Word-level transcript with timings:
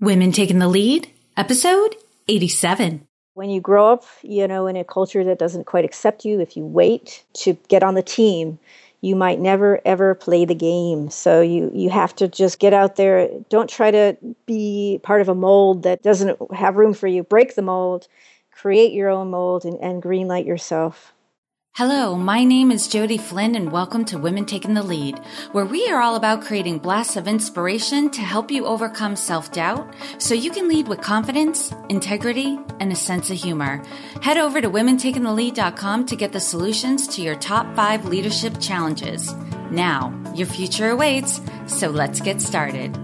Women 0.00 0.32
Taking 0.32 0.58
the 0.58 0.68
Lead, 0.68 1.08
episode 1.36 1.94
87. 2.26 3.06
When 3.34 3.48
you 3.48 3.60
grow 3.60 3.92
up, 3.92 4.04
you 4.22 4.48
know, 4.48 4.66
in 4.66 4.76
a 4.76 4.84
culture 4.84 5.22
that 5.22 5.38
doesn't 5.38 5.66
quite 5.66 5.84
accept 5.84 6.24
you, 6.24 6.40
if 6.40 6.56
you 6.56 6.66
wait 6.66 7.24
to 7.34 7.56
get 7.68 7.84
on 7.84 7.94
the 7.94 8.02
team, 8.02 8.58
you 9.00 9.14
might 9.14 9.38
never 9.38 9.80
ever 9.84 10.16
play 10.16 10.44
the 10.46 10.54
game. 10.54 11.10
So 11.10 11.40
you 11.40 11.70
you 11.72 11.90
have 11.90 12.14
to 12.16 12.26
just 12.26 12.58
get 12.58 12.72
out 12.72 12.96
there. 12.96 13.28
Don't 13.48 13.70
try 13.70 13.92
to 13.92 14.16
be 14.46 14.98
part 15.04 15.20
of 15.20 15.28
a 15.28 15.34
mold 15.34 15.84
that 15.84 16.02
doesn't 16.02 16.38
have 16.52 16.76
room 16.76 16.92
for 16.92 17.06
you. 17.06 17.22
Break 17.22 17.54
the 17.54 17.62
mold, 17.62 18.08
create 18.50 18.92
your 18.92 19.10
own 19.10 19.30
mold, 19.30 19.64
and, 19.64 19.78
and 19.80 20.02
greenlight 20.02 20.44
yourself. 20.44 21.12
Hello, 21.76 22.14
my 22.14 22.44
name 22.44 22.70
is 22.70 22.86
Jodi 22.86 23.18
Flynn, 23.18 23.56
and 23.56 23.72
welcome 23.72 24.04
to 24.04 24.16
Women 24.16 24.44
Taking 24.44 24.74
the 24.74 24.82
Lead, 24.84 25.18
where 25.50 25.64
we 25.64 25.88
are 25.90 26.00
all 26.00 26.14
about 26.14 26.44
creating 26.44 26.78
blasts 26.78 27.16
of 27.16 27.26
inspiration 27.26 28.10
to 28.10 28.20
help 28.20 28.48
you 28.48 28.64
overcome 28.64 29.16
self 29.16 29.50
doubt 29.50 29.92
so 30.18 30.34
you 30.34 30.52
can 30.52 30.68
lead 30.68 30.86
with 30.86 31.00
confidence, 31.00 31.74
integrity, 31.88 32.60
and 32.78 32.92
a 32.92 32.94
sense 32.94 33.28
of 33.28 33.38
humor. 33.38 33.82
Head 34.22 34.36
over 34.36 34.60
to 34.60 34.70
womentakingthelead.com 34.70 36.06
to 36.06 36.14
get 36.14 36.32
the 36.32 36.38
solutions 36.38 37.08
to 37.08 37.22
your 37.22 37.34
top 37.34 37.74
five 37.74 38.04
leadership 38.04 38.60
challenges. 38.60 39.34
Now, 39.72 40.14
your 40.32 40.46
future 40.46 40.90
awaits, 40.90 41.40
so 41.66 41.88
let's 41.88 42.20
get 42.20 42.40
started. 42.40 42.96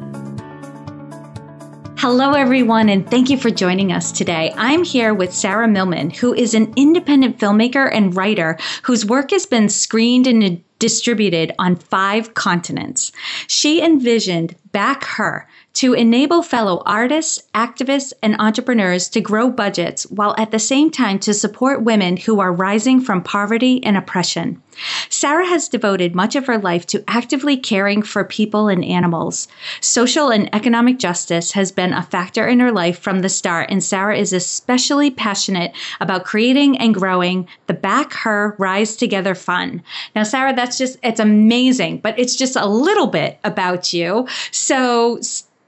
Hello, 2.02 2.32
everyone, 2.32 2.88
and 2.88 3.06
thank 3.10 3.28
you 3.28 3.36
for 3.36 3.50
joining 3.50 3.92
us 3.92 4.10
today. 4.10 4.54
I'm 4.56 4.84
here 4.84 5.12
with 5.12 5.34
Sarah 5.34 5.68
Millman, 5.68 6.08
who 6.08 6.32
is 6.32 6.54
an 6.54 6.72
independent 6.74 7.36
filmmaker 7.36 7.90
and 7.92 8.16
writer 8.16 8.56
whose 8.84 9.04
work 9.04 9.32
has 9.32 9.44
been 9.44 9.68
screened 9.68 10.26
and 10.26 10.64
distributed 10.78 11.52
on 11.58 11.76
five 11.76 12.32
continents. 12.32 13.12
She 13.48 13.82
envisioned 13.82 14.56
Back 14.72 15.04
Her 15.04 15.48
to 15.74 15.94
enable 15.94 16.42
fellow 16.42 16.82
artists, 16.84 17.42
activists, 17.54 18.12
and 18.22 18.36
entrepreneurs 18.38 19.08
to 19.10 19.20
grow 19.20 19.50
budgets 19.50 20.04
while 20.10 20.34
at 20.36 20.50
the 20.50 20.58
same 20.58 20.90
time 20.90 21.18
to 21.20 21.32
support 21.32 21.82
women 21.82 22.16
who 22.16 22.40
are 22.40 22.52
rising 22.52 23.00
from 23.00 23.22
poverty 23.22 23.82
and 23.84 23.96
oppression. 23.96 24.62
Sarah 25.08 25.46
has 25.46 25.68
devoted 25.68 26.14
much 26.14 26.36
of 26.36 26.46
her 26.46 26.58
life 26.58 26.86
to 26.86 27.04
actively 27.06 27.56
caring 27.56 28.02
for 28.02 28.24
people 28.24 28.68
and 28.68 28.84
animals. 28.84 29.48
Social 29.80 30.30
and 30.30 30.52
economic 30.54 30.98
justice 30.98 31.52
has 31.52 31.70
been 31.70 31.92
a 31.92 32.02
factor 32.02 32.46
in 32.46 32.60
her 32.60 32.72
life 32.72 32.98
from 32.98 33.20
the 33.20 33.28
start, 33.28 33.70
and 33.70 33.82
Sarah 33.82 34.16
is 34.16 34.32
especially 34.32 35.10
passionate 35.10 35.72
about 36.00 36.24
creating 36.24 36.78
and 36.78 36.94
growing 36.94 37.48
the 37.66 37.74
Back 37.74 38.12
Her 38.12 38.54
Rise 38.58 38.96
Together 38.96 39.34
Fund. 39.34 39.82
Now, 40.14 40.22
Sarah, 40.22 40.54
that's 40.54 40.78
just, 40.78 40.98
it's 41.02 41.20
amazing, 41.20 41.98
but 41.98 42.18
it's 42.18 42.36
just 42.36 42.56
a 42.56 42.66
little 42.66 43.08
bit 43.08 43.38
about 43.44 43.92
you. 43.92 44.26
So, 44.62 45.18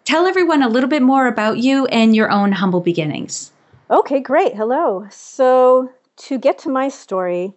tell 0.04 0.26
everyone 0.26 0.62
a 0.62 0.68
little 0.68 0.88
bit 0.88 1.00
more 1.00 1.26
about 1.26 1.56
you 1.56 1.86
and 1.86 2.14
your 2.14 2.30
own 2.30 2.52
humble 2.52 2.82
beginnings. 2.82 3.50
Okay, 3.90 4.20
great. 4.20 4.54
Hello. 4.54 5.06
So, 5.10 5.90
to 6.18 6.38
get 6.38 6.58
to 6.58 6.68
my 6.68 6.90
story, 6.90 7.54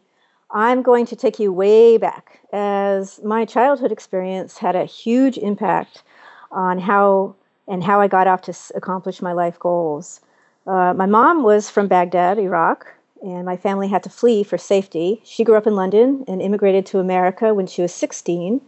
I'm 0.49 0.81
going 0.81 1.05
to 1.07 1.15
take 1.15 1.37
you 1.37 1.51
way 1.51 1.97
back, 1.97 2.39
as 2.53 3.19
my 3.21 3.43
childhood 3.43 3.91
experience 3.91 4.57
had 4.57 4.77
a 4.77 4.85
huge 4.85 5.37
impact 5.37 6.03
on 6.51 6.79
how 6.79 7.35
and 7.67 7.83
how 7.83 7.99
I 7.99 8.07
got 8.07 8.27
off 8.27 8.41
to 8.43 8.53
accomplish 8.73 9.21
my 9.21 9.33
life 9.33 9.59
goals. 9.59 10.21
Uh, 10.65 10.93
my 10.93 11.05
mom 11.05 11.43
was 11.43 11.69
from 11.69 11.89
Baghdad, 11.89 12.39
Iraq, 12.39 12.87
and 13.21 13.43
my 13.43 13.57
family 13.57 13.89
had 13.89 14.03
to 14.03 14.09
flee 14.09 14.43
for 14.43 14.57
safety. 14.57 15.21
She 15.25 15.43
grew 15.43 15.57
up 15.57 15.67
in 15.67 15.75
London 15.75 16.23
and 16.29 16.41
immigrated 16.41 16.85
to 16.87 16.99
America 16.99 17.53
when 17.53 17.67
she 17.67 17.81
was 17.81 17.93
16, 17.93 18.61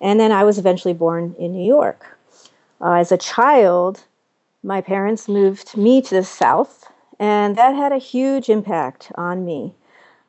and 0.00 0.18
then 0.18 0.32
I 0.32 0.44
was 0.44 0.58
eventually 0.58 0.94
born 0.94 1.34
in 1.38 1.52
New 1.52 1.64
York. 1.64 2.18
Uh, 2.80 2.92
as 2.92 3.10
a 3.10 3.16
child, 3.16 4.04
my 4.62 4.80
parents 4.80 5.28
moved 5.28 5.76
me 5.76 6.00
to 6.02 6.14
the 6.14 6.24
South, 6.24 6.90
and 7.18 7.56
that 7.56 7.74
had 7.74 7.92
a 7.92 7.98
huge 7.98 8.48
impact 8.48 9.10
on 9.16 9.44
me. 9.44 9.74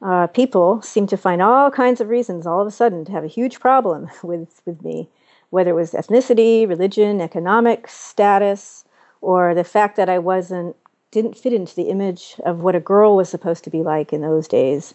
Uh, 0.01 0.27
people 0.27 0.81
seemed 0.81 1.09
to 1.09 1.17
find 1.17 1.41
all 1.41 1.69
kinds 1.69 1.99
of 1.99 2.09
reasons 2.09 2.47
all 2.47 2.61
of 2.61 2.67
a 2.67 2.71
sudden 2.71 3.03
to 3.05 3.11
have 3.11 3.23
a 3.23 3.27
huge 3.27 3.59
problem 3.59 4.09
with, 4.23 4.61
with 4.65 4.83
me, 4.83 5.09
whether 5.49 5.71
it 5.71 5.75
was 5.75 5.91
ethnicity, 5.91 6.67
religion, 6.67 7.21
economic 7.21 7.87
status, 7.87 8.85
or 9.21 9.53
the 9.53 9.63
fact 9.63 9.97
that 9.97 10.09
I 10.09 10.19
wasn't 10.19 10.75
didn't 11.11 11.37
fit 11.37 11.53
into 11.53 11.75
the 11.75 11.89
image 11.89 12.35
of 12.45 12.59
what 12.59 12.75
a 12.75 12.79
girl 12.79 13.15
was 13.15 13.29
supposed 13.29 13.63
to 13.63 13.71
be 13.71 13.81
like 13.81 14.13
in 14.13 14.21
those 14.21 14.47
days. 14.47 14.93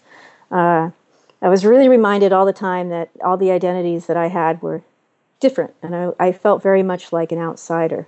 Uh, 0.51 0.91
I 1.45 1.51
was 1.51 1.67
really 1.67 1.91
reminded 1.91 2.33
all 2.33 2.47
the 2.47 2.55
time 2.55 2.89
that 2.89 3.11
all 3.23 3.37
the 3.37 3.51
identities 3.51 4.07
that 4.07 4.17
I 4.17 4.29
had 4.29 4.63
were 4.63 4.83
different, 5.41 5.75
and 5.83 5.95
I, 5.95 6.09
I 6.19 6.33
felt 6.33 6.63
very 6.63 6.83
much 6.83 7.13
like 7.13 7.33
an 7.33 7.39
outsider. 7.39 8.07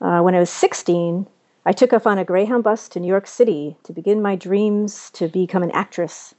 Uh, 0.00 0.20
when 0.22 0.34
I 0.34 0.40
was 0.40 0.50
16, 0.50 1.28
I 1.64 1.70
took 1.70 1.92
off 1.92 2.08
on 2.08 2.18
a 2.18 2.24
Greyhound 2.24 2.64
bus 2.64 2.88
to 2.88 2.98
New 2.98 3.06
York 3.06 3.28
City 3.28 3.76
to 3.84 3.92
begin 3.92 4.20
my 4.20 4.34
dreams 4.34 5.10
to 5.10 5.28
become 5.28 5.62
an 5.62 5.70
actress. 5.70 6.34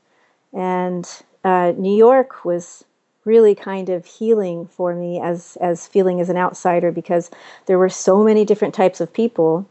And 0.52 1.10
uh, 1.46 1.72
New 1.78 1.96
York 1.96 2.44
was 2.44 2.84
really 3.24 3.56
kind 3.56 3.88
of 3.88 4.06
healing 4.06 4.66
for 4.66 4.94
me 4.94 5.22
as 5.22 5.58
as 5.62 5.88
feeling 5.88 6.20
as 6.20 6.28
an 6.28 6.36
outsider 6.36 6.92
because 6.92 7.32
there 7.68 7.78
were 7.78 7.88
so 7.88 8.22
many 8.22 8.44
different 8.44 8.74
types 8.74 9.00
of 9.00 9.14
people 9.14 9.66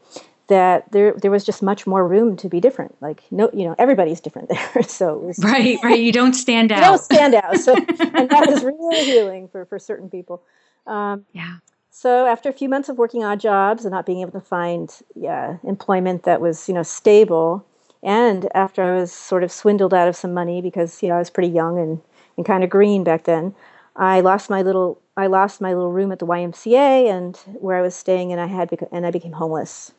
that 0.51 0.91
there 0.93 1.15
there 1.15 1.31
was 1.31 1.45
just 1.45 1.63
much 1.63 1.87
more 1.87 2.07
room 2.07 2.37
to 2.37 2.49
be 2.49 2.61
different. 2.61 3.01
Like 3.01 3.23
no, 3.31 3.49
you 3.55 3.65
know, 3.65 3.75
everybody's 3.79 4.21
different 4.21 4.51
there. 4.51 4.83
So 4.91 5.17
was, 5.17 5.39
right, 5.39 5.79
right. 5.83 5.99
You 5.99 6.13
don't 6.13 6.35
stand 6.35 6.73
out. 6.73 6.79
you 6.81 6.85
don't 6.85 7.01
stand 7.01 7.35
out. 7.35 7.57
So 7.57 7.75
and 8.15 8.29
that 8.29 8.47
was 8.49 8.63
really 8.65 9.05
healing 9.05 9.49
for 9.49 9.65
for 9.65 9.79
certain 9.79 10.11
people. 10.11 10.43
Um, 10.87 11.25
yeah. 11.33 11.59
So 11.91 12.27
after 12.27 12.49
a 12.49 12.53
few 12.53 12.69
months 12.69 12.89
of 12.89 12.99
working 12.99 13.25
odd 13.25 13.41
jobs 13.41 13.85
and 13.85 13.93
not 13.93 14.05
being 14.05 14.21
able 14.21 14.33
to 14.33 14.41
find 14.41 14.95
yeah, 15.15 15.59
employment 15.65 16.25
that 16.25 16.41
was 16.41 16.69
you 16.69 16.75
know 16.75 16.83
stable, 16.83 17.65
and 18.03 18.49
after 18.55 18.83
I 18.83 19.01
was 19.01 19.13
sort 19.13 19.45
of 19.45 19.53
swindled 19.53 19.95
out 19.95 20.09
of 20.09 20.17
some 20.17 20.35
money 20.35 20.61
because 20.61 21.03
you 21.03 21.09
know 21.09 21.15
I 21.15 21.19
was 21.19 21.31
pretty 21.31 21.51
young 21.51 21.79
and 21.79 22.01
and 22.37 22.45
kind 22.45 22.65
of 22.65 22.71
green 22.71 23.05
back 23.05 23.25
then, 23.25 23.55
I 23.97 24.21
lost 24.21 24.51
my 24.51 24.63
little 24.63 25.01
I 25.17 25.29
lost 25.29 25.61
my 25.61 25.73
little 25.73 25.93
room 25.93 26.11
at 26.11 26.19
the 26.19 26.27
YMCA 26.27 27.09
and 27.09 27.37
where 27.61 27.77
I 27.77 27.83
was 27.83 27.95
staying, 27.95 28.33
and 28.33 28.41
I 28.41 28.47
had 28.47 28.71
and 28.91 29.07
I 29.07 29.13
became 29.13 29.33
homeless. 29.33 29.93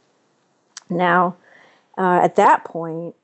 Now, 0.92 1.36
uh, 1.98 2.20
at 2.22 2.36
that 2.36 2.66
point, 2.66 3.16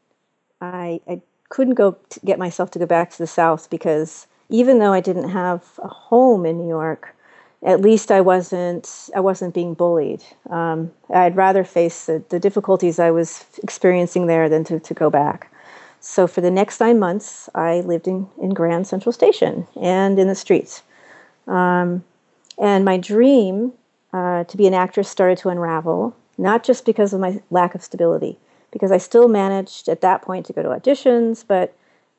I, 0.62 1.02
I 1.08 1.22
couldn't 1.50 1.76
go 1.76 1.98
get 2.26 2.40
myself 2.40 2.72
to 2.72 2.80
go 2.80 2.86
back 2.86 3.12
to 3.12 3.18
the 3.18 3.28
South 3.28 3.70
because 3.70 4.28
even 4.50 4.80
though 4.80 4.94
I 4.94 5.02
didn't 5.02 5.30
have 5.30 5.64
a 5.84 5.88
home 5.88 6.46
in 6.46 6.58
New 6.58 6.68
York, 6.68 7.16
at 7.64 7.82
least 7.82 8.12
I 8.12 8.22
wasn't 8.22 9.10
I 9.16 9.20
wasn't 9.20 9.54
being 9.54 9.74
bullied. 9.74 10.24
Um, 10.50 10.92
I'd 11.14 11.36
rather 11.36 11.64
face 11.64 12.06
the, 12.06 12.24
the, 12.30 12.40
difficulties 12.40 13.00
I 13.00 13.12
was 13.12 13.46
experiencing 13.64 14.28
there 14.28 14.48
than 14.48 14.64
to, 14.66 14.80
to 14.80 14.94
go 14.94 15.10
back. 15.10 15.52
So 16.00 16.28
for 16.28 16.42
the 16.42 16.52
next 16.52 16.80
nine 16.80 17.00
months, 17.00 17.50
I 17.56 17.82
lived 17.82 18.08
in, 18.08 18.28
in 18.40 18.52
Grand 18.52 18.86
Central 18.88 19.12
Station 19.12 19.68
and 19.82 20.20
in 20.20 20.28
the 20.28 20.36
streets. 20.36 20.84
Um, 21.48 22.04
and 22.60 22.86
my 22.86 22.98
dream 22.98 23.74
uh, 24.14 24.44
to 24.44 24.58
be 24.58 24.68
an 24.68 24.74
actress 24.74 25.10
started 25.10 25.40
to 25.40 25.50
unravel 25.50 26.16
not 26.38 26.64
just 26.64 26.86
because 26.86 27.14
of 27.14 27.20
my 27.20 27.42
lack 27.50 27.76
of 27.76 27.84
stability, 27.84 28.38
because 28.72 28.92
I 28.92 28.98
still 28.98 29.28
managed 29.28 29.90
at 29.90 30.02
that 30.02 30.22
point 30.22 30.46
to 30.48 30.54
go 30.54 30.64
to 30.64 30.70
auditions, 30.70 31.44
but 31.48 31.74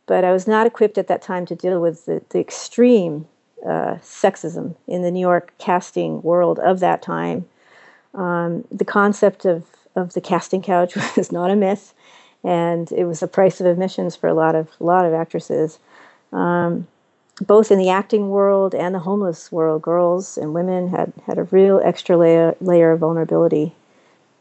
but 0.07 0.25
I 0.25 0.33
was 0.33 0.49
not 0.49 0.67
equipped 0.67 0.97
at 0.97 1.07
that 1.09 1.21
time 1.21 1.45
to 1.47 1.55
deal 1.55 1.83
with 1.83 2.07
the, 2.07 2.23
the 2.31 2.41
extreme 2.41 3.27
uh, 3.63 3.97
sexism 3.97 4.75
in 4.87 5.03
the 5.03 5.11
New 5.11 5.21
York 5.21 5.53
casting 5.59 6.23
world 6.23 6.59
of 6.61 6.81
that 6.81 7.03
time. 7.03 7.47
Um, 8.15 8.65
the 8.73 8.87
concept 8.87 9.45
of, 9.45 9.67
of 9.95 10.15
the 10.15 10.23
casting 10.23 10.63
couch 10.63 10.97
was 11.17 11.31
not 11.31 11.51
a 11.51 11.57
myth, 11.57 11.93
and 12.43 12.91
it 12.93 13.05
was 13.05 13.21
the 13.21 13.29
price 13.29 13.61
of 13.61 13.67
admissions 13.67 14.17
for 14.17 14.29
a 14.29 14.35
lot 14.35 14.55
of 14.55 14.69
a 14.81 14.85
lot 14.85 15.05
of 15.05 15.13
actresses. 15.13 15.79
Um, 16.33 16.87
both 17.41 17.71
in 17.71 17.79
the 17.79 17.91
acting 17.91 18.31
world 18.31 18.75
and 18.75 18.95
the 18.95 19.01
homeless 19.01 19.53
world, 19.53 19.83
girls 19.83 20.37
and 20.37 20.55
women 20.55 20.89
had, 20.89 21.13
had 21.27 21.39
a 21.39 21.45
real 21.45 21.81
extra 21.85 22.17
layer, 22.17 22.57
layer 22.61 22.91
of 22.91 22.99
vulnerability 22.99 23.73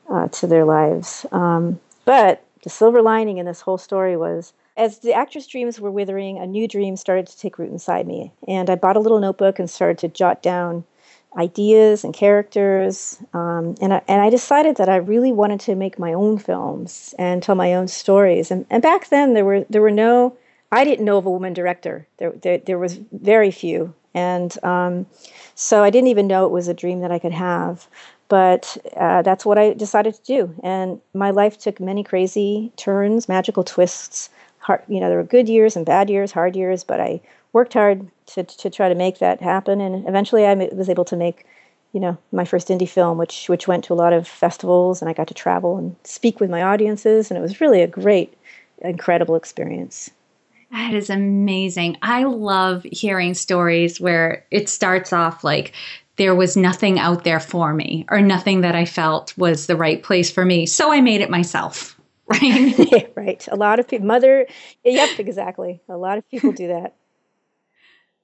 uh, 0.10 0.28
to 0.30 0.48
their 0.48 0.66
lives. 0.66 1.26
Um, 1.32 1.80
but 2.06 2.44
the 2.64 2.70
silver 2.70 3.02
lining 3.02 3.38
in 3.38 3.46
this 3.46 3.62
whole 3.62 3.78
story 3.78 4.18
was 4.18 4.54
as 4.78 5.00
the 5.00 5.14
actress 5.14 5.48
dreams 5.48 5.80
were 5.80 5.92
withering, 5.92 6.38
a 6.38 6.46
new 6.46 6.68
dream 6.68 6.96
started 6.96 7.28
to 7.28 7.38
take 7.38 7.58
root 7.58 7.72
inside 7.72 8.08
me. 8.08 8.32
And 8.48 8.70
I 8.70 8.76
bought 8.76 8.96
a 8.96 9.00
little 9.00 9.20
notebook 9.20 9.58
and 9.58 9.70
started 9.70 9.98
to 10.00 10.08
jot 10.08 10.44
down 10.44 10.86
ideas 11.36 12.04
and 12.04 12.14
characters. 12.14 13.18
Um, 13.34 13.76
and, 13.82 13.94
I, 13.94 14.02
and 14.08 14.22
I 14.22 14.30
decided 14.30 14.78
that 14.78 14.88
I 14.88 14.98
really 14.98 15.32
wanted 15.32 15.60
to 15.62 15.76
make 15.76 15.98
my 15.98 16.14
own 16.14 16.38
films 16.38 17.14
and 17.18 17.42
tell 17.42 17.56
my 17.56 17.74
own 17.74 17.88
stories. 17.88 18.52
And, 18.52 18.66
and 18.70 18.84
back 18.84 19.10
then, 19.10 19.34
there 19.34 19.46
were, 19.46 19.66
there 19.70 19.82
were 19.82 19.92
no, 19.92 20.38
I 20.72 20.84
didn't 20.84 21.06
know 21.06 21.18
of 21.18 21.26
a 21.26 21.32
woman 21.32 21.54
director, 21.54 22.08
there, 22.18 22.32
there, 22.32 22.60
there 22.60 22.80
was 22.80 23.00
very 23.12 23.52
few. 23.52 23.94
And 24.14 24.64
um, 24.64 25.06
so 25.54 25.84
I 25.84 25.90
didn't 25.90 26.08
even 26.08 26.28
know 26.28 26.46
it 26.46 26.52
was 26.52 26.68
a 26.68 26.74
dream 26.74 27.02
that 27.02 27.12
I 27.12 27.20
could 27.20 27.34
have. 27.34 27.88
But 28.30 28.78
uh, 28.96 29.22
that's 29.22 29.46
what 29.46 29.58
I 29.58 29.74
decided 29.74 30.16
to 30.16 30.24
do. 30.24 30.54
And 30.64 31.00
my 31.14 31.32
life 31.32 31.58
took 31.58 31.80
many 31.80 32.04
crazy 32.04 32.72
turns, 32.76 33.30
magical 33.30 33.64
twists. 33.64 34.30
Hard, 34.60 34.84
you 34.88 35.00
know, 35.00 35.08
there 35.08 35.18
were 35.18 35.24
good 35.24 35.48
years 35.48 35.76
and 35.76 35.86
bad 35.86 36.10
years, 36.10 36.32
hard 36.32 36.56
years, 36.56 36.84
but 36.84 37.00
I 37.00 37.22
worked 37.54 37.74
hard 37.74 38.08
to, 38.28 38.44
to 38.44 38.70
try 38.70 38.90
to 38.90 38.96
make 38.96 39.20
that 39.20 39.42
happen. 39.42 39.80
And 39.80 40.08
eventually 40.08 40.46
I 40.46 40.54
was 40.54 40.90
able 40.90 41.06
to 41.06 41.16
make 41.16 41.46
you 41.94 42.02
know, 42.02 42.18
my 42.32 42.46
first 42.46 42.68
indie 42.68 42.88
film, 42.88 43.18
which 43.18 43.50
which 43.50 43.68
went 43.68 43.84
to 43.86 43.94
a 43.94 43.96
lot 43.96 44.14
of 44.14 44.28
festivals, 44.28 45.02
and 45.02 45.10
I 45.10 45.14
got 45.14 45.28
to 45.30 45.34
travel 45.34 45.78
and 45.78 45.96
speak 46.04 46.40
with 46.40 46.50
my 46.50 46.62
audiences, 46.62 47.32
and 47.32 47.38
it 47.38 47.42
was 47.42 47.62
really 47.62 47.82
a 47.82 47.88
great, 47.88 48.38
incredible 48.82 49.36
experience. 49.36 50.12
That 50.72 50.94
is 50.94 51.10
amazing. 51.10 51.98
I 52.02 52.24
love 52.24 52.84
hearing 52.84 53.34
stories 53.34 54.02
where 54.02 54.46
it 54.52 54.68
starts 54.68 55.14
off 55.14 55.44
like 55.44 55.74
there 56.18 56.36
was 56.36 56.58
nothing 56.58 57.00
out 57.00 57.24
there 57.24 57.40
for 57.40 57.74
me 57.74 58.06
or 58.10 58.22
nothing 58.22 58.62
that 58.62 58.76
I 58.76 58.86
felt 58.86 59.38
was 59.38 59.68
the 59.68 59.76
right 59.76 60.02
place 60.02 60.30
for 60.30 60.44
me. 60.44 60.66
So 60.66 60.92
I 60.92 61.02
made 61.02 61.22
it 61.22 61.30
myself. 61.30 61.94
Right. 62.30 63.10
right. 63.16 63.48
A 63.50 63.56
lot 63.56 63.80
of 63.80 63.88
people, 63.88 64.06
mother, 64.06 64.48
yep, 64.84 65.18
exactly. 65.18 65.80
A 65.88 65.96
lot 65.96 66.18
of 66.18 66.30
people 66.30 66.52
do 66.52 66.68
that. 66.68 66.94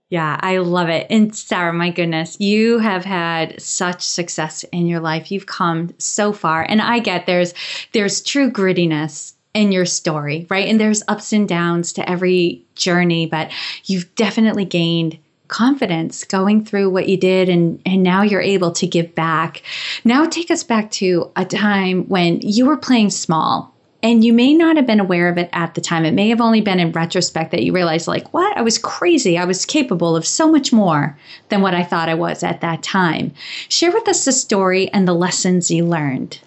Yeah, 0.10 0.38
I 0.42 0.58
love 0.58 0.90
it. 0.90 1.08
And 1.10 1.34
Sarah, 1.34 1.72
my 1.72 1.90
goodness, 1.90 2.38
you 2.40 2.80
have 2.80 3.06
had 3.06 3.62
such 3.62 4.06
success 4.06 4.64
in 4.66 4.88
your 4.88 5.00
life. 5.00 5.32
You've 5.32 5.46
come 5.46 5.92
so 6.00 6.34
far. 6.34 6.64
And 6.68 6.82
I 6.82 7.00
get 7.00 7.26
there's 7.26 7.54
there's 7.94 8.22
true 8.22 8.52
grittiness 8.52 9.34
in 9.54 9.72
your 9.72 9.86
story, 9.86 10.46
right? 10.50 10.68
And 10.68 10.80
there's 10.80 11.02
ups 11.08 11.32
and 11.32 11.48
downs 11.48 11.94
to 11.94 12.08
every 12.08 12.66
journey, 12.76 13.26
but 13.26 13.52
you've 13.86 14.14
definitely 14.16 14.66
gained 14.66 15.18
confidence 15.48 16.24
going 16.24 16.66
through 16.66 16.90
what 16.90 17.08
you 17.08 17.18
did 17.18 17.50
and 17.50 17.82
and 17.86 18.02
now 18.02 18.22
you're 18.22 18.42
able 18.42 18.72
to 18.72 18.88
give 18.88 19.14
back. 19.14 19.62
Now 20.04 20.26
take 20.26 20.50
us 20.50 20.64
back 20.64 20.92
to 20.92 21.32
a 21.36 21.46
time 21.46 22.08
when 22.08 22.40
you 22.42 22.66
were 22.66 22.78
playing 22.78 23.10
small 23.10 23.74
and 24.04 24.24
you 24.24 24.34
may 24.34 24.54
not 24.54 24.76
have 24.76 24.86
been 24.86 25.00
aware 25.00 25.30
of 25.30 25.38
it 25.38 25.50
at 25.54 25.76
the 25.76 25.82
time. 25.82 26.04
It 26.04 26.14
may 26.14 26.28
have 26.28 26.42
only 26.42 26.60
been 26.60 26.80
in 26.80 26.92
retrospect 26.92 27.52
that 27.52 27.64
you 27.64 27.72
realized 27.72 28.06
like, 28.06 28.34
what? 28.34 28.56
I 28.58 28.62
was 28.62 28.78
crazy. 28.78 29.38
I 29.38 29.46
was 29.46 29.66
capable 29.66 30.16
of 30.16 30.28
so 30.28 30.52
much 30.52 30.74
more 30.74 31.18
than 31.48 31.62
what 31.62 31.74
I 31.74 31.84
thought 31.84 32.10
I 32.10 32.14
was 32.14 32.44
at 32.44 32.60
that 32.60 32.84
time. 32.84 33.34
Share 33.70 33.94
with 33.94 34.08
us 34.10 34.26
the 34.26 34.34
story 34.34 34.92
and 34.92 35.08
the 35.08 35.14
lessons 35.14 35.72
you 35.72 35.86
learned. 35.86 36.38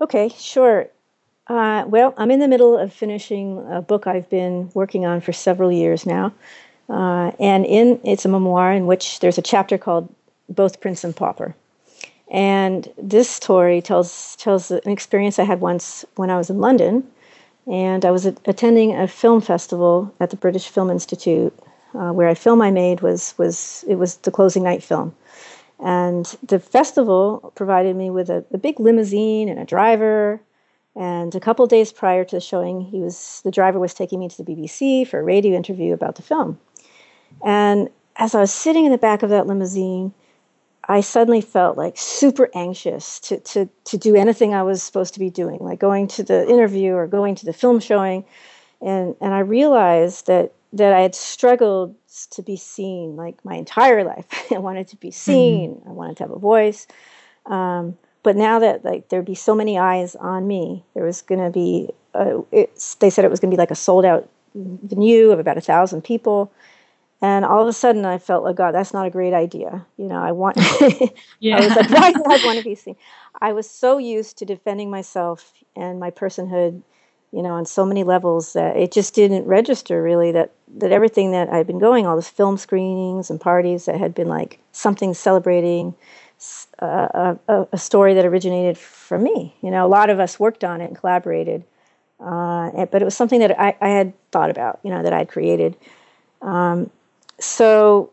Okay, 0.00 0.30
sure. 0.36 0.88
Uh, 1.46 1.84
well, 1.86 2.14
I'm 2.16 2.32
in 2.32 2.40
the 2.40 2.48
middle 2.48 2.76
of 2.76 2.92
finishing 2.92 3.64
a 3.70 3.80
book 3.80 4.08
I've 4.08 4.28
been 4.28 4.70
working 4.74 5.06
on 5.06 5.20
for 5.20 5.32
several 5.32 5.70
years 5.70 6.04
now. 6.04 6.32
Uh, 6.88 7.32
and 7.38 7.64
in 7.66 8.00
it's 8.04 8.24
a 8.24 8.28
memoir 8.28 8.72
in 8.72 8.86
which 8.86 9.20
there's 9.20 9.38
a 9.38 9.42
chapter 9.42 9.78
called 9.78 10.12
Both 10.48 10.80
Prince 10.80 11.04
and 11.04 11.14
Pauper. 11.14 11.54
And 12.30 12.92
this 12.96 13.28
story 13.28 13.80
tells 13.82 14.36
tells 14.36 14.70
an 14.70 14.90
experience 14.90 15.38
I 15.38 15.44
had 15.44 15.60
once 15.60 16.04
when 16.16 16.30
I 16.30 16.36
was 16.36 16.50
in 16.50 16.60
London, 16.60 17.06
and 17.66 18.04
I 18.04 18.10
was 18.10 18.26
a- 18.26 18.36
attending 18.46 18.94
a 18.96 19.06
film 19.06 19.40
festival 19.40 20.12
at 20.18 20.30
the 20.30 20.36
British 20.36 20.68
Film 20.68 20.90
Institute, 20.90 21.56
uh, 21.94 22.10
where 22.12 22.28
a 22.28 22.34
film 22.34 22.62
I 22.62 22.70
made 22.70 23.00
was 23.00 23.34
was 23.38 23.84
it 23.88 23.96
was 23.96 24.16
the 24.18 24.30
closing 24.30 24.62
night 24.62 24.82
film, 24.82 25.14
and 25.78 26.24
the 26.42 26.58
festival 26.58 27.52
provided 27.54 27.96
me 27.96 28.10
with 28.10 28.30
a, 28.30 28.44
a 28.52 28.58
big 28.58 28.80
limousine 28.80 29.48
and 29.48 29.58
a 29.58 29.64
driver 29.64 30.40
and 30.94 31.34
a 31.34 31.40
couple 31.40 31.66
days 31.66 31.92
prior 31.92 32.24
to 32.24 32.36
the 32.36 32.40
showing, 32.40 32.82
he 32.82 33.00
was 33.00 33.40
the 33.44 33.50
driver 33.50 33.78
was 33.78 33.94
taking 33.94 34.20
me 34.20 34.28
to 34.28 34.42
the 34.42 34.52
BBC 34.52 35.06
for 35.06 35.20
a 35.20 35.22
radio 35.22 35.56
interview 35.56 35.94
about 35.94 36.16
the 36.16 36.22
film. 36.22 36.58
And 37.44 37.88
as 38.16 38.34
I 38.34 38.40
was 38.40 38.52
sitting 38.52 38.84
in 38.84 38.92
the 38.92 38.98
back 38.98 39.22
of 39.22 39.30
that 39.30 39.46
limousine, 39.46 40.12
I 40.88 41.00
suddenly 41.00 41.40
felt 41.40 41.76
like 41.76 41.96
super 41.96 42.50
anxious 42.54 43.20
to, 43.20 43.38
to, 43.40 43.68
to 43.84 43.96
do 43.96 44.16
anything 44.16 44.52
I 44.52 44.62
was 44.62 44.82
supposed 44.82 45.14
to 45.14 45.20
be 45.20 45.30
doing, 45.30 45.58
like 45.60 45.78
going 45.78 46.08
to 46.08 46.22
the 46.22 46.48
interview 46.48 46.92
or 46.92 47.06
going 47.06 47.34
to 47.36 47.46
the 47.46 47.52
film 47.52 47.80
showing. 47.80 48.24
And, 48.80 49.14
and 49.20 49.32
I 49.32 49.40
realized 49.40 50.26
that, 50.26 50.52
that 50.72 50.92
I 50.92 51.00
had 51.00 51.14
struggled 51.14 51.94
to 52.30 52.42
be 52.42 52.56
seen 52.56 53.16
like 53.16 53.44
my 53.44 53.54
entire 53.54 54.04
life. 54.04 54.26
I 54.52 54.58
wanted 54.58 54.88
to 54.88 54.96
be 54.96 55.10
seen, 55.10 55.76
mm-hmm. 55.76 55.88
I 55.88 55.92
wanted 55.92 56.16
to 56.18 56.24
have 56.24 56.32
a 56.32 56.38
voice. 56.38 56.86
Um, 57.46 57.96
but 58.22 58.36
now 58.36 58.58
that 58.58 58.84
like 58.84 59.08
there'd 59.08 59.24
be 59.24 59.34
so 59.34 59.54
many 59.54 59.78
eyes 59.78 60.14
on 60.16 60.46
me, 60.46 60.84
there 60.94 61.04
was 61.04 61.22
going 61.22 61.40
to 61.40 61.50
be 61.50 61.90
a, 62.14 62.42
they 63.00 63.10
said 63.10 63.24
it 63.24 63.30
was 63.30 63.40
going 63.40 63.50
to 63.50 63.56
be 63.56 63.60
like 63.60 63.70
a 63.70 63.76
sold 63.76 64.04
out 64.04 64.28
venue 64.54 65.30
of 65.30 65.38
about 65.38 65.58
a 65.58 65.62
thousand 65.62 66.02
people. 66.02 66.52
And 67.22 67.44
all 67.44 67.62
of 67.62 67.68
a 67.68 67.72
sudden, 67.72 68.04
I 68.04 68.18
felt 68.18 68.42
like, 68.42 68.56
God, 68.56 68.74
that's 68.74 68.92
not 68.92 69.06
a 69.06 69.10
great 69.10 69.32
idea. 69.32 69.86
You 69.96 70.06
know, 70.08 70.20
I 70.20 70.32
want. 70.32 70.56
yeah. 71.38 71.56
I 71.56 71.66
was 71.66 71.76
like, 71.76 71.90
why 71.90 72.12
do 72.12 72.22
I 72.24 72.44
want 72.44 72.58
to 72.58 72.64
be 72.64 72.74
seen? 72.74 72.96
I 73.40 73.52
was 73.52 73.70
so 73.70 73.98
used 73.98 74.38
to 74.38 74.44
defending 74.44 74.90
myself 74.90 75.52
and 75.76 76.00
my 76.00 76.10
personhood, 76.10 76.82
you 77.30 77.42
know, 77.42 77.50
on 77.50 77.64
so 77.64 77.86
many 77.86 78.02
levels 78.02 78.54
that 78.54 78.76
it 78.76 78.90
just 78.90 79.14
didn't 79.14 79.46
register 79.46 80.02
really 80.02 80.32
that 80.32 80.50
that 80.78 80.90
everything 80.90 81.30
that 81.32 81.48
I'd 81.48 81.66
been 81.66 81.78
going, 81.78 82.06
all 82.06 82.16
those 82.16 82.28
film 82.28 82.56
screenings 82.56 83.30
and 83.30 83.40
parties 83.40 83.84
that 83.84 83.98
had 83.98 84.14
been 84.14 84.28
like 84.28 84.58
something 84.72 85.14
celebrating 85.14 85.94
a, 86.80 87.38
a, 87.46 87.66
a, 87.72 87.78
story 87.78 88.14
that 88.14 88.24
originated 88.24 88.76
from 88.76 89.22
me. 89.22 89.54
You 89.62 89.70
know, 89.70 89.86
a 89.86 89.88
lot 89.88 90.10
of 90.10 90.18
us 90.18 90.40
worked 90.40 90.64
on 90.64 90.80
it 90.80 90.86
and 90.86 90.98
collaborated, 90.98 91.62
uh, 92.18 92.86
but 92.86 93.00
it 93.00 93.04
was 93.04 93.16
something 93.16 93.38
that 93.40 93.58
I, 93.60 93.76
I, 93.80 93.88
had 93.90 94.12
thought 94.32 94.50
about, 94.50 94.80
you 94.82 94.90
know, 94.90 95.02
that 95.02 95.12
I'd 95.12 95.28
created. 95.28 95.76
Um, 96.40 96.90
so 97.38 98.12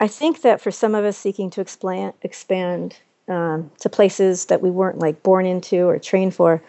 I 0.00 0.08
think 0.08 0.42
that 0.42 0.60
for 0.60 0.70
some 0.70 0.94
of 0.94 1.04
us 1.04 1.16
seeking 1.16 1.50
to 1.50 1.60
expand, 1.60 2.14
expand 2.22 2.96
um, 3.28 3.70
to 3.80 3.88
places 3.88 4.46
that 4.46 4.62
we 4.62 4.70
weren't 4.70 4.98
like 4.98 5.22
born 5.22 5.46
into 5.46 5.86
or 5.86 5.98
trained 5.98 6.34
for, 6.34 6.62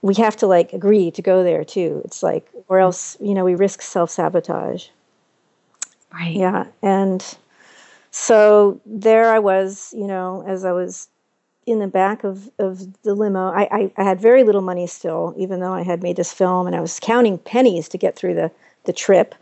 we 0.00 0.14
have 0.14 0.36
to 0.36 0.46
like 0.46 0.72
agree 0.72 1.10
to 1.12 1.22
go 1.22 1.44
there 1.44 1.64
too. 1.64 2.02
It's 2.04 2.22
like, 2.22 2.48
or 2.68 2.80
else, 2.80 3.16
you 3.20 3.34
know, 3.34 3.44
we 3.44 3.54
risk 3.54 3.82
self 3.82 4.10
sabotage. 4.10 4.88
Right. 6.12 6.34
Yeah. 6.34 6.66
And 6.82 7.24
so 8.10 8.80
there 8.84 9.30
I 9.30 9.38
was, 9.38 9.94
you 9.96 10.06
know, 10.06 10.44
as 10.46 10.64
I 10.64 10.72
was 10.72 11.08
in 11.66 11.78
the 11.78 11.86
back 11.86 12.24
of, 12.24 12.50
of 12.58 13.02
the 13.02 13.14
limo. 13.14 13.50
I, 13.50 13.68
I, 13.70 13.92
I, 13.96 14.02
had 14.02 14.20
very 14.20 14.42
little 14.42 14.62
money 14.62 14.86
still, 14.86 15.34
even 15.36 15.60
though 15.60 15.72
I 15.72 15.82
had 15.82 16.02
made 16.02 16.16
this 16.16 16.32
film, 16.32 16.66
and 16.66 16.74
I 16.74 16.80
was 16.80 16.98
counting 17.00 17.38
pennies 17.38 17.88
to 17.90 17.98
get 17.98 18.16
through 18.16 18.34
the, 18.34 18.50
the 18.84 18.92
trip. 18.92 19.34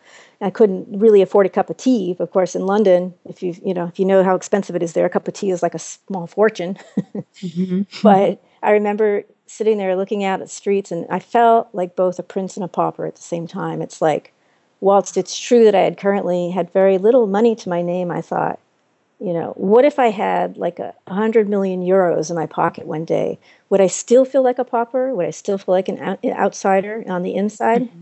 I 0.42 0.50
couldn't 0.50 0.98
really 0.98 1.22
afford 1.22 1.46
a 1.46 1.50
cup 1.50 1.70
of 1.70 1.76
tea. 1.76 2.16
Of 2.18 2.30
course, 2.30 2.54
in 2.54 2.64
London, 2.66 3.12
if 3.26 3.42
you 3.42 3.54
you 3.62 3.74
know 3.74 3.86
if 3.86 3.98
you 3.98 4.06
know 4.06 4.24
how 4.24 4.34
expensive 4.34 4.74
it 4.74 4.82
is 4.82 4.94
there, 4.94 5.04
a 5.04 5.10
cup 5.10 5.28
of 5.28 5.34
tea 5.34 5.50
is 5.50 5.62
like 5.62 5.74
a 5.74 5.78
small 5.78 6.26
fortune. 6.26 6.78
mm-hmm. 7.36 7.82
But 8.02 8.42
I 8.62 8.70
remember 8.70 9.24
sitting 9.46 9.76
there 9.76 9.96
looking 9.96 10.24
out 10.24 10.40
at 10.40 10.46
the 10.46 10.50
streets, 10.50 10.90
and 10.90 11.06
I 11.10 11.18
felt 11.18 11.68
like 11.74 11.94
both 11.94 12.18
a 12.18 12.22
prince 12.22 12.56
and 12.56 12.64
a 12.64 12.68
pauper 12.68 13.04
at 13.04 13.16
the 13.16 13.22
same 13.22 13.46
time. 13.46 13.82
It's 13.82 14.00
like 14.00 14.32
whilst 14.80 15.18
it's 15.18 15.38
true 15.38 15.64
that 15.64 15.74
I 15.74 15.82
had 15.82 15.98
currently 15.98 16.50
had 16.50 16.72
very 16.72 16.96
little 16.96 17.26
money 17.26 17.54
to 17.56 17.68
my 17.68 17.82
name, 17.82 18.10
I 18.10 18.22
thought, 18.22 18.58
you 19.20 19.34
know, 19.34 19.52
what 19.56 19.84
if 19.84 19.98
I 19.98 20.08
had 20.08 20.56
like 20.56 20.78
a 20.78 20.94
hundred 21.06 21.48
million 21.48 21.82
euros 21.82 22.30
in 22.30 22.36
my 22.36 22.46
pocket 22.46 22.86
one 22.86 23.04
day? 23.04 23.38
Would 23.68 23.80
I 23.80 23.86
still 23.86 24.24
feel 24.24 24.42
like 24.42 24.58
a 24.58 24.64
pauper? 24.64 25.14
Would 25.14 25.26
I 25.26 25.30
still 25.30 25.58
feel 25.58 25.74
like 25.74 25.88
an 25.88 26.18
outsider 26.24 27.04
on 27.06 27.22
the 27.22 27.34
inside? 27.34 27.82
Mm-hmm. 27.82 28.00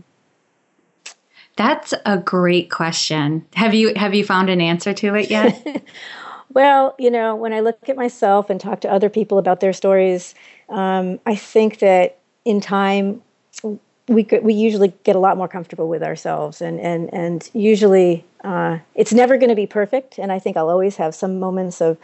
That's 1.57 1.93
a 2.05 2.17
great 2.17 2.71
question. 2.71 3.45
Have 3.55 3.73
you 3.73 3.93
have 3.95 4.15
you 4.15 4.23
found 4.23 4.49
an 4.49 4.61
answer 4.61 4.93
to 4.93 5.15
it 5.15 5.29
yet? 5.29 5.83
well, 6.53 6.95
you 6.97 7.11
know, 7.11 7.35
when 7.35 7.51
I 7.51 7.59
look 7.59 7.89
at 7.89 7.97
myself 7.97 8.49
and 8.49 8.61
talk 8.61 8.79
to 8.81 8.91
other 8.91 9.09
people 9.09 9.37
about 9.37 9.59
their 9.59 9.73
stories, 9.73 10.35
um, 10.69 11.19
I 11.25 11.35
think 11.35 11.79
that 11.79 12.17
in 12.45 12.61
time 12.61 13.21
we 14.09 14.23
could, 14.23 14.43
we 14.43 14.53
usually 14.53 14.93
get 15.03 15.15
a 15.15 15.19
lot 15.19 15.37
more 15.37 15.47
comfortable 15.47 15.87
with 15.87 16.03
ourselves 16.03 16.61
and 16.61 16.79
and 16.79 17.13
and 17.13 17.49
usually 17.53 18.25
uh, 18.43 18.79
it's 18.95 19.13
never 19.13 19.37
going 19.37 19.49
to 19.49 19.55
be 19.55 19.67
perfect 19.67 20.17
and 20.17 20.31
i 20.31 20.39
think 20.39 20.57
i'll 20.57 20.69
always 20.69 20.95
have 20.95 21.13
some 21.13 21.39
moments 21.39 21.81
of 21.81 21.97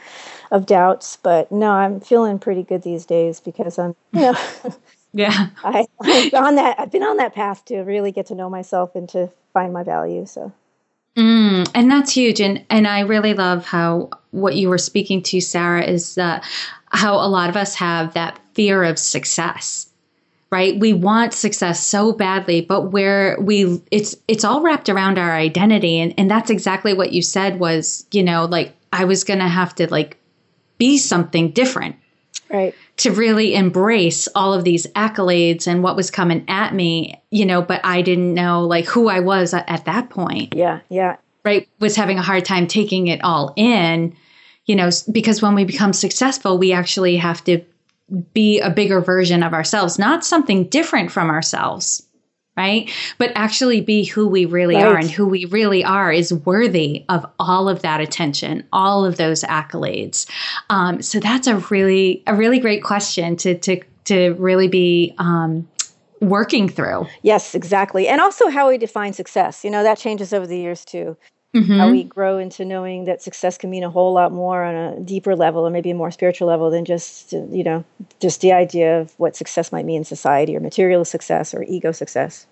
of 0.52 0.66
doubts 0.66 1.18
but 1.18 1.52
no 1.52 1.72
i'm 1.72 2.00
feeling 2.00 2.40
pretty 2.40 2.64
good 2.64 2.84
these 2.84 3.06
days 3.06 3.40
because 3.40 3.80
i'm 3.80 3.96
you 4.14 4.22
know 4.22 4.38
yeah 5.14 5.50
I, 5.64 5.86
i've 6.02 6.34
on 6.34 6.56
that 6.56 6.80
i've 6.80 6.92
been 6.92 7.04
on 7.04 7.18
that 7.18 7.34
path 7.34 7.66
to 7.66 7.80
really 7.82 8.12
get 8.12 8.28
to 8.28 8.36
know 8.36 8.50
myself 8.50 8.96
and 8.96 9.10
to 9.10 9.30
find 9.54 9.74
my 9.74 9.84
value 9.84 10.26
so 10.26 10.52
Mm, 11.18 11.72
and 11.74 11.90
that's 11.90 12.12
huge. 12.12 12.42
And 12.42 12.66
and 12.70 12.86
I 12.86 13.00
really 13.00 13.34
love 13.34 13.66
how 13.66 14.10
what 14.32 14.58
you 14.58 14.68
were 14.68 14.78
speaking 14.78 15.24
to, 15.24 15.40
Sarah, 15.40 15.82
is 15.82 16.16
that 16.16 16.44
how 16.90 17.16
a 17.16 17.30
lot 17.30 17.50
of 17.50 17.56
us 17.56 17.74
have 17.76 18.14
that 18.16 18.38
fear 18.54 18.84
of 18.84 19.00
success 19.00 19.88
right? 20.56 20.80
We 20.80 20.94
want 20.94 21.34
success 21.34 21.86
so 21.86 22.14
badly 22.14 22.62
but 22.62 22.92
where 22.92 23.38
we 23.40 23.82
it's 23.92 24.16
it's 24.28 24.46
all 24.46 24.62
wrapped 24.62 24.90
around 24.90 25.20
our 25.20 25.34
identity. 25.34 26.00
And 26.00 26.14
and 26.18 26.32
that's 26.32 26.50
exactly 26.50 26.94
what 26.94 27.12
you 27.12 27.22
said 27.22 27.60
was 27.60 28.06
you 28.12 28.24
know 28.24 28.46
like 28.46 28.74
i 28.94 29.06
was 29.06 29.24
gonna 29.24 29.48
have 29.48 29.76
to 29.76 29.92
like 29.92 30.18
be 30.78 30.98
something 30.98 31.52
different 31.52 31.96
right. 32.50 32.74
to 32.98 33.12
really 33.12 33.56
embrace 33.56 34.28
all 34.36 34.54
of 34.54 34.64
these 34.64 34.88
accolades 34.88 35.68
and 35.68 35.84
what 35.84 35.96
was 35.96 36.10
coming 36.12 36.46
at 36.48 36.74
me 36.74 37.22
you 37.32 37.46
know 37.46 37.62
but 37.62 37.82
i 37.84 38.02
didn't 38.02 38.34
know 38.34 38.66
like 38.66 38.86
who 38.86 39.08
i 39.10 39.20
was 39.20 39.54
at, 39.54 39.68
at 39.68 39.86
that 39.86 40.10
point. 40.10 40.54
Yeah 40.56 40.80
yeah. 40.90 41.18
Right? 41.44 41.70
Was 41.80 41.96
having 41.96 42.18
a 42.18 42.24
hard 42.24 42.44
time 42.44 42.66
taking 42.66 43.08
it 43.08 43.24
all 43.24 43.54
in 43.56 44.16
you 44.66 44.76
know 44.76 44.90
because 45.12 45.42
when 45.42 45.54
we 45.54 45.66
become 45.66 45.94
successful 45.94 46.58
we 46.58 46.74
actually 46.74 47.18
have 47.18 47.44
to 47.44 47.62
be 48.34 48.60
a 48.60 48.70
bigger 48.70 49.02
version 49.02 49.44
of 49.44 49.54
ourselves, 49.54 49.98
not 49.98 50.26
something 50.26 50.68
different 50.70 51.12
from 51.12 51.30
ourselves. 51.30 52.08
right? 52.58 52.90
But 53.18 53.32
actually 53.36 53.82
be 53.82 54.06
who 54.06 54.28
we 54.28 54.46
really 54.46 54.76
right. 54.76 54.86
are. 54.86 54.98
And 54.98 55.10
who 55.10 55.28
we 55.28 55.46
really 55.46 55.84
are 55.84 56.12
is 56.12 56.34
worthy 56.34 57.06
of 57.10 57.26
all 57.40 57.68
of 57.68 57.82
that 57.82 58.02
attention, 58.02 58.64
all 58.72 59.06
of 59.06 59.18
those 59.18 59.44
accolades. 59.44 60.30
Um, 60.70 61.02
so 61.02 61.20
that's 61.20 61.48
a 61.48 61.58
really, 61.70 62.24
a 62.28 62.36
really 62.36 62.60
great 62.60 62.84
question 62.84 63.36
to, 63.38 63.58
to, 63.60 63.82
to 64.06 64.36
really 64.36 64.68
be, 64.68 65.14
um, 65.18 65.68
working 66.22 66.70
through. 66.70 67.06
Yes, 67.24 67.54
exactly. 67.54 68.08
And 68.08 68.22
also 68.22 68.48
how 68.48 68.70
we 68.70 68.78
define 68.78 69.12
success. 69.12 69.66
You 69.66 69.70
know, 69.70 69.84
that 69.84 69.98
changes 69.98 70.34
over 70.34 70.48
the 70.48 70.58
years 70.58 70.86
too. 70.86 71.18
Mm-hmm. 71.56 71.80
How 71.80 71.90
we 71.90 72.04
grow 72.04 72.38
into 72.38 72.66
knowing 72.66 73.06
that 73.06 73.22
success 73.22 73.58
can 73.58 73.70
mean 73.70 73.86
a 73.86 73.90
whole 73.90 74.12
lot 74.12 74.34
more 74.34 74.62
on 74.62 74.76
a 74.76 75.00
deeper 75.00 75.38
level 75.38 75.66
or 75.66 75.70
maybe 75.70 75.90
a 75.90 75.96
more 75.96 76.12
spiritual 76.12 76.50
level 76.50 76.70
than 76.70 76.84
just, 76.84 77.32
you 77.32 77.64
know, 77.64 77.86
just 78.20 78.42
the 78.42 78.52
idea 78.52 79.00
of 79.00 79.14
what 79.18 79.38
success 79.38 79.72
might 79.72 79.86
mean 79.86 80.00
in 80.00 80.04
society 80.04 80.58
or 80.58 80.60
material 80.60 81.06
success 81.06 81.54
or 81.54 81.64
ego 81.64 81.94
success. 81.94 82.46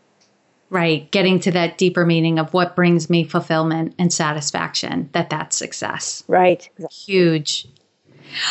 Right. 0.70 1.12
Getting 1.12 1.42
to 1.42 1.52
that 1.52 1.78
deeper 1.78 2.06
meaning 2.06 2.40
of 2.40 2.54
what 2.54 2.78
brings 2.78 3.10
me 3.10 3.26
fulfillment 3.26 3.94
and 4.00 4.12
satisfaction, 4.12 5.10
that 5.12 5.30
that's 5.30 5.58
success. 5.58 6.24
Right. 6.28 6.70
Huge. 6.90 7.68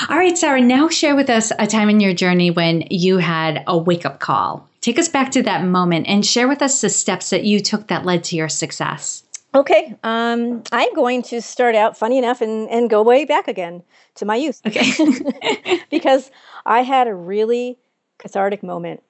All 0.09 0.19
right, 0.19 0.37
Sarah, 0.37 0.61
now 0.61 0.89
share 0.89 1.17
with 1.17 1.31
us 1.31 1.51
a 1.59 1.67
time 1.67 1.89
in 1.89 1.99
your 1.99 2.13
journey 2.13 2.51
when 2.51 2.85
you 2.91 3.19
had 3.19 3.65
a 3.67 3.77
wake 3.77 4.05
up 4.05 4.21
call. 4.21 4.69
Take 4.83 4.99
us 4.99 5.09
back 5.09 5.31
to 5.33 5.43
that 5.45 5.65
moment 5.65 6.07
and 6.09 6.25
share 6.25 6.47
with 6.47 6.61
us 6.61 6.81
the 6.81 6.91
steps 6.91 7.31
that 7.31 7.45
you 7.45 7.59
took 7.59 7.89
that 7.89 8.05
led 8.05 8.23
to 8.25 8.37
your 8.37 8.49
success. 8.49 9.25
Okay, 9.55 9.95
um, 10.03 10.63
I'm 10.73 10.95
going 10.95 11.23
to 11.25 11.43
start 11.43 11.75
out, 11.75 11.97
funny 11.97 12.17
enough, 12.17 12.41
and, 12.41 12.71
and 12.71 12.89
go 12.89 13.03
way 13.03 13.27
back 13.27 13.49
again 13.49 13.83
to 14.15 14.25
my 14.25 14.37
youth. 14.37 14.63
Okay. 14.67 15.83
because 15.91 16.31
I 16.65 16.83
had 16.83 17.07
a 17.07 17.15
really 17.15 17.79
cathartic 18.19 18.63
moment. 18.63 19.03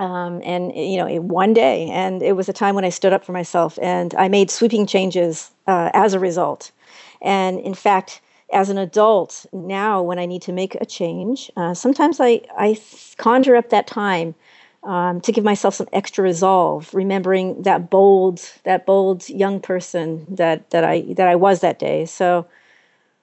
Um, 0.00 0.40
and, 0.44 0.74
you 0.74 0.96
know, 0.96 1.20
one 1.20 1.52
day, 1.52 1.88
and 1.90 2.22
it 2.22 2.32
was 2.32 2.48
a 2.48 2.52
time 2.54 2.74
when 2.74 2.84
I 2.84 2.88
stood 2.88 3.12
up 3.12 3.24
for 3.24 3.32
myself 3.32 3.78
and 3.82 4.14
I 4.14 4.28
made 4.28 4.50
sweeping 4.50 4.86
changes 4.86 5.50
uh, 5.66 5.90
as 5.92 6.14
a 6.14 6.18
result. 6.18 6.72
And 7.20 7.60
in 7.60 7.74
fact, 7.74 8.22
as 8.52 8.70
an 8.70 8.78
adult, 8.78 9.46
now 9.52 10.02
when 10.02 10.18
I 10.18 10.26
need 10.26 10.42
to 10.42 10.52
make 10.52 10.74
a 10.76 10.86
change, 10.86 11.50
uh, 11.56 11.74
sometimes 11.74 12.18
I, 12.18 12.40
I 12.58 12.80
conjure 13.18 13.56
up 13.56 13.68
that 13.70 13.86
time 13.86 14.34
um, 14.82 15.20
to 15.20 15.32
give 15.32 15.44
myself 15.44 15.74
some 15.74 15.88
extra 15.92 16.24
resolve, 16.24 16.92
remembering 16.94 17.62
that 17.62 17.90
bold, 17.90 18.40
that 18.64 18.86
bold 18.86 19.28
young 19.28 19.60
person 19.60 20.26
that 20.34 20.70
that 20.70 20.84
I 20.84 21.02
that 21.14 21.28
I 21.28 21.36
was 21.36 21.60
that 21.60 21.78
day. 21.78 22.06
So 22.06 22.46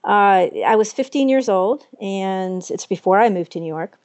uh, 0.04 0.48
I 0.66 0.76
was 0.76 0.94
15 0.94 1.30
years 1.30 1.50
old, 1.50 1.86
and 2.00 2.64
it's 2.70 2.86
before 2.86 3.20
I 3.20 3.30
moved 3.30 3.52
to 3.54 3.60
New 3.60 3.68
York, 3.68 3.98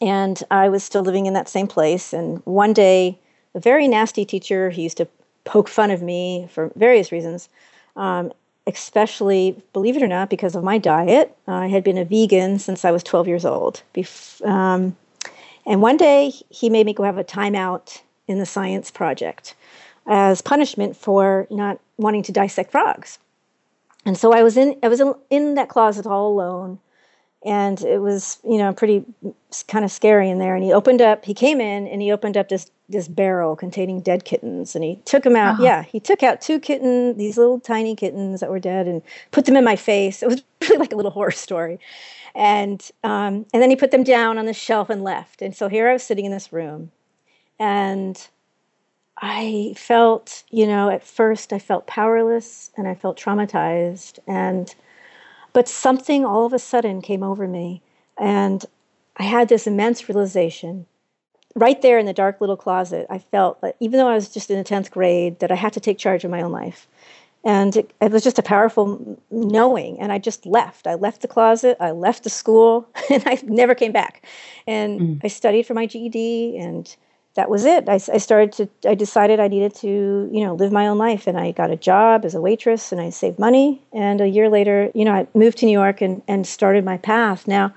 and 0.00 0.42
I 0.50 0.68
was 0.68 0.82
still 0.82 1.02
living 1.02 1.26
in 1.26 1.34
that 1.34 1.48
same 1.48 1.66
place. 1.66 2.12
And 2.12 2.40
one 2.44 2.72
day, 2.72 3.18
a 3.54 3.60
very 3.60 3.86
nasty 3.86 4.24
teacher, 4.24 4.70
he 4.70 4.82
used 4.82 4.96
to 4.96 5.08
poke 5.44 5.68
fun 5.68 5.90
of 5.90 6.02
me 6.02 6.48
for 6.50 6.72
various 6.74 7.12
reasons. 7.12 7.48
Um, 7.96 8.32
especially, 8.66 9.62
believe 9.72 9.96
it 9.96 10.02
or 10.02 10.08
not, 10.08 10.28
because 10.28 10.56
of 10.56 10.64
my 10.64 10.76
diet. 10.76 11.36
I 11.46 11.68
had 11.68 11.84
been 11.84 11.98
a 11.98 12.04
vegan 12.04 12.58
since 12.58 12.84
I 12.84 12.90
was 12.90 13.02
12 13.04 13.28
years 13.28 13.44
old. 13.44 13.82
Bef- 13.94 14.44
um, 14.44 14.96
and 15.66 15.82
one 15.82 15.96
day 15.96 16.32
he 16.48 16.70
made 16.70 16.86
me 16.86 16.94
go 16.94 17.02
have 17.02 17.18
a 17.18 17.24
timeout 17.24 18.00
in 18.28 18.38
the 18.38 18.46
science 18.46 18.90
project 18.90 19.54
as 20.06 20.40
punishment 20.40 20.96
for 20.96 21.46
not 21.50 21.80
wanting 21.96 22.22
to 22.22 22.32
dissect 22.32 22.70
frogs. 22.70 23.18
And 24.04 24.16
so 24.16 24.32
I 24.32 24.42
was 24.42 24.56
in 24.56 24.78
I 24.82 24.88
was 24.88 25.00
in, 25.00 25.14
in 25.30 25.54
that 25.54 25.68
closet 25.68 26.06
all 26.06 26.28
alone. 26.28 26.78
And 27.44 27.80
it 27.82 27.98
was 27.98 28.38
you 28.44 28.58
know 28.58 28.72
pretty 28.72 29.04
kind 29.66 29.84
of 29.84 29.90
scary 29.90 30.30
in 30.30 30.38
there. 30.38 30.54
And 30.54 30.64
he 30.64 30.72
opened 30.72 31.02
up 31.02 31.24
he 31.24 31.34
came 31.34 31.60
in 31.60 31.88
and 31.88 32.00
he 32.00 32.12
opened 32.12 32.36
up 32.36 32.48
this 32.48 32.70
this 32.88 33.08
barrel 33.08 33.56
containing 33.56 34.00
dead 34.00 34.24
kittens. 34.24 34.76
And 34.76 34.84
he 34.84 34.96
took 35.04 35.24
them 35.24 35.34
out. 35.34 35.54
Uh-huh. 35.54 35.64
yeah 35.64 35.82
he 35.82 35.98
took 35.98 36.22
out 36.22 36.40
two 36.40 36.60
kitten 36.60 37.16
these 37.18 37.36
little 37.36 37.58
tiny 37.58 37.96
kittens 37.96 38.40
that 38.40 38.50
were 38.50 38.60
dead 38.60 38.86
and 38.86 39.02
put 39.32 39.46
them 39.46 39.56
in 39.56 39.64
my 39.64 39.76
face. 39.76 40.22
It 40.22 40.28
was 40.28 40.42
really 40.62 40.78
like 40.78 40.92
a 40.92 40.96
little 40.96 41.10
horror 41.10 41.32
story 41.32 41.80
and 42.36 42.90
um, 43.02 43.46
and 43.52 43.62
then 43.62 43.70
he 43.70 43.76
put 43.76 43.90
them 43.90 44.04
down 44.04 44.38
on 44.38 44.44
the 44.44 44.52
shelf 44.52 44.90
and 44.90 45.02
left. 45.02 45.42
And 45.42 45.56
so 45.56 45.68
here 45.68 45.88
I 45.88 45.94
was 45.94 46.02
sitting 46.02 46.26
in 46.26 46.32
this 46.32 46.52
room, 46.52 46.92
and 47.58 48.28
I 49.16 49.74
felt, 49.76 50.44
you 50.50 50.66
know, 50.66 50.90
at 50.90 51.02
first 51.02 51.52
I 51.52 51.58
felt 51.58 51.86
powerless 51.86 52.70
and 52.76 52.86
I 52.86 52.94
felt 52.94 53.18
traumatized, 53.18 54.18
and 54.26 54.72
but 55.54 55.66
something 55.66 56.24
all 56.24 56.44
of 56.44 56.52
a 56.52 56.58
sudden 56.58 57.00
came 57.00 57.22
over 57.22 57.48
me, 57.48 57.82
and 58.18 58.64
I 59.16 59.22
had 59.24 59.48
this 59.48 59.66
immense 59.66 60.08
realization. 60.08 60.86
Right 61.54 61.80
there 61.80 61.98
in 61.98 62.04
the 62.04 62.12
dark 62.12 62.42
little 62.42 62.58
closet, 62.58 63.06
I 63.08 63.18
felt 63.18 63.62
that 63.62 63.76
even 63.80 63.98
though 63.98 64.08
I 64.08 64.14
was 64.14 64.28
just 64.28 64.50
in 64.50 64.58
the 64.58 64.64
10th 64.64 64.90
grade, 64.90 65.38
that 65.38 65.50
I 65.50 65.54
had 65.54 65.72
to 65.72 65.80
take 65.80 65.96
charge 65.96 66.22
of 66.22 66.30
my 66.30 66.42
own 66.42 66.52
life 66.52 66.86
and 67.46 67.76
it, 67.76 67.92
it, 68.00 68.10
was 68.10 68.24
just 68.24 68.40
a 68.40 68.42
powerful 68.42 69.18
knowing. 69.30 69.98
And 70.00 70.10
i 70.10 70.18
just 70.18 70.44
left. 70.44 70.86
I 70.86 70.94
left 70.94 71.22
the 71.22 71.28
closet. 71.28 71.76
I 71.80 71.92
left 71.92 72.24
the 72.24 72.30
school 72.30 72.86
and 73.10 73.22
i 73.24 73.38
never 73.44 73.74
came 73.74 73.92
back. 73.92 74.26
And 74.66 75.00
mm. 75.00 75.20
i 75.24 75.28
studied 75.28 75.64
for 75.64 75.72
my 75.72 75.86
ged 75.86 76.60
and 76.60 76.94
that 77.34 77.48
was 77.50 77.64
it. 77.64 77.88
I, 77.88 77.94
I, 77.94 78.18
started 78.18 78.52
to 78.52 78.68
i 78.88 78.94
decided 78.94 79.38
i 79.38 79.46
needed 79.46 79.74
to 79.76 80.28
you 80.32 80.44
know 80.44 80.54
live 80.54 80.72
my 80.72 80.88
own 80.88 80.98
life. 80.98 81.26
And 81.28 81.38
i 81.38 81.52
got 81.52 81.70
a 81.70 81.76
job 81.76 82.24
as 82.24 82.34
a 82.34 82.40
waitress 82.40 82.90
and 82.92 83.00
i 83.00 83.10
saved 83.10 83.38
money. 83.38 83.80
And 83.92 84.20
a 84.20 84.28
year 84.28 84.48
later 84.50 84.90
you 84.92 85.04
know 85.04 85.14
i 85.14 85.26
moved 85.34 85.58
to 85.58 85.66
new 85.66 85.78
york 85.84 86.02
and, 86.02 86.22
and 86.26 86.46
started 86.46 86.84
my 86.84 86.98
path. 86.98 87.46
Now 87.46 87.72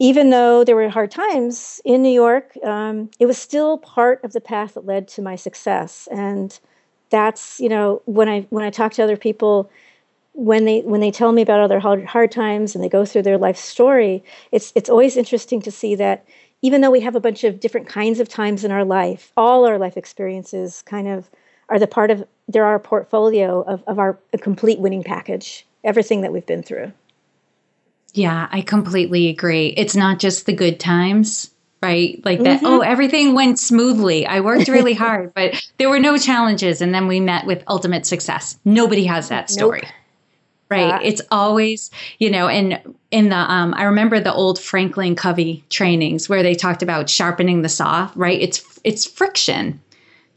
even 0.00 0.30
though 0.30 0.64
there 0.64 0.74
were 0.74 0.88
hard 0.88 1.12
times 1.12 1.80
in 1.84 2.02
new 2.02 2.16
york 2.24 2.56
um, 2.64 3.08
it 3.20 3.26
was 3.26 3.38
still 3.38 3.78
part 3.78 4.24
of 4.24 4.32
the 4.32 4.40
path 4.40 4.74
that 4.74 4.84
led 4.84 5.06
to 5.06 5.22
my 5.22 5.36
success. 5.36 6.08
And 6.10 6.58
that's 7.14 7.60
you 7.60 7.68
know 7.68 8.02
when 8.06 8.28
I 8.28 8.40
when 8.50 8.64
I 8.64 8.70
talk 8.70 8.92
to 8.94 9.04
other 9.04 9.16
people 9.16 9.70
when 10.34 10.64
they 10.64 10.80
when 10.80 11.00
they 11.00 11.12
tell 11.12 11.30
me 11.30 11.42
about 11.42 11.60
other 11.60 11.78
hard, 11.78 12.04
hard 12.04 12.32
times 12.32 12.74
and 12.74 12.82
they 12.82 12.88
go 12.88 13.04
through 13.04 13.22
their 13.22 13.38
life 13.38 13.56
story, 13.56 14.22
it's 14.50 14.72
it's 14.74 14.90
always 14.90 15.16
interesting 15.16 15.62
to 15.62 15.70
see 15.70 15.94
that 15.94 16.26
even 16.60 16.80
though 16.80 16.90
we 16.90 17.00
have 17.00 17.14
a 17.14 17.20
bunch 17.20 17.44
of 17.44 17.60
different 17.60 17.86
kinds 17.86 18.18
of 18.18 18.28
times 18.28 18.64
in 18.64 18.72
our 18.72 18.84
life, 18.84 19.32
all 19.36 19.64
our 19.64 19.78
life 19.78 19.96
experiences 19.96 20.82
kind 20.86 21.06
of 21.06 21.30
are 21.68 21.78
the 21.78 21.86
part 21.86 22.10
of 22.10 22.26
are 22.54 22.74
a 22.74 22.80
portfolio 22.80 23.62
of, 23.62 23.82
of 23.86 23.98
our 24.00 24.18
complete 24.40 24.80
winning 24.80 25.04
package, 25.04 25.64
everything 25.84 26.20
that 26.22 26.32
we've 26.32 26.46
been 26.46 26.64
through. 26.64 26.92
Yeah, 28.12 28.48
I 28.50 28.60
completely 28.60 29.28
agree. 29.28 29.68
It's 29.76 29.96
not 29.96 30.18
just 30.18 30.46
the 30.46 30.52
good 30.52 30.80
times 30.80 31.53
right? 31.84 32.24
Like 32.24 32.42
that, 32.42 32.58
mm-hmm. 32.58 32.66
oh, 32.66 32.80
everything 32.80 33.34
went 33.34 33.58
smoothly. 33.58 34.26
I 34.26 34.40
worked 34.40 34.68
really 34.68 34.94
hard, 35.04 35.34
but 35.34 35.54
there 35.78 35.90
were 35.90 36.00
no 36.00 36.16
challenges. 36.16 36.80
And 36.80 36.94
then 36.94 37.06
we 37.06 37.20
met 37.20 37.46
with 37.46 37.62
ultimate 37.68 38.06
success. 38.06 38.58
Nobody 38.64 39.04
has 39.04 39.28
that 39.28 39.50
story. 39.50 39.82
Nope. 39.82 39.92
Right. 40.70 40.88
Yeah. 40.88 41.00
It's 41.02 41.20
always, 41.30 41.90
you 42.18 42.30
know, 42.30 42.48
and 42.48 42.80
in 43.10 43.28
the, 43.28 43.36
um, 43.36 43.74
I 43.74 43.84
remember 43.84 44.18
the 44.18 44.32
old 44.32 44.58
Franklin 44.58 45.14
Covey 45.14 45.62
trainings 45.68 46.28
where 46.28 46.42
they 46.42 46.54
talked 46.54 46.82
about 46.82 47.10
sharpening 47.10 47.60
the 47.60 47.68
saw, 47.68 48.10
right? 48.14 48.40
It's, 48.40 48.80
it's 48.82 49.04
friction 49.04 49.80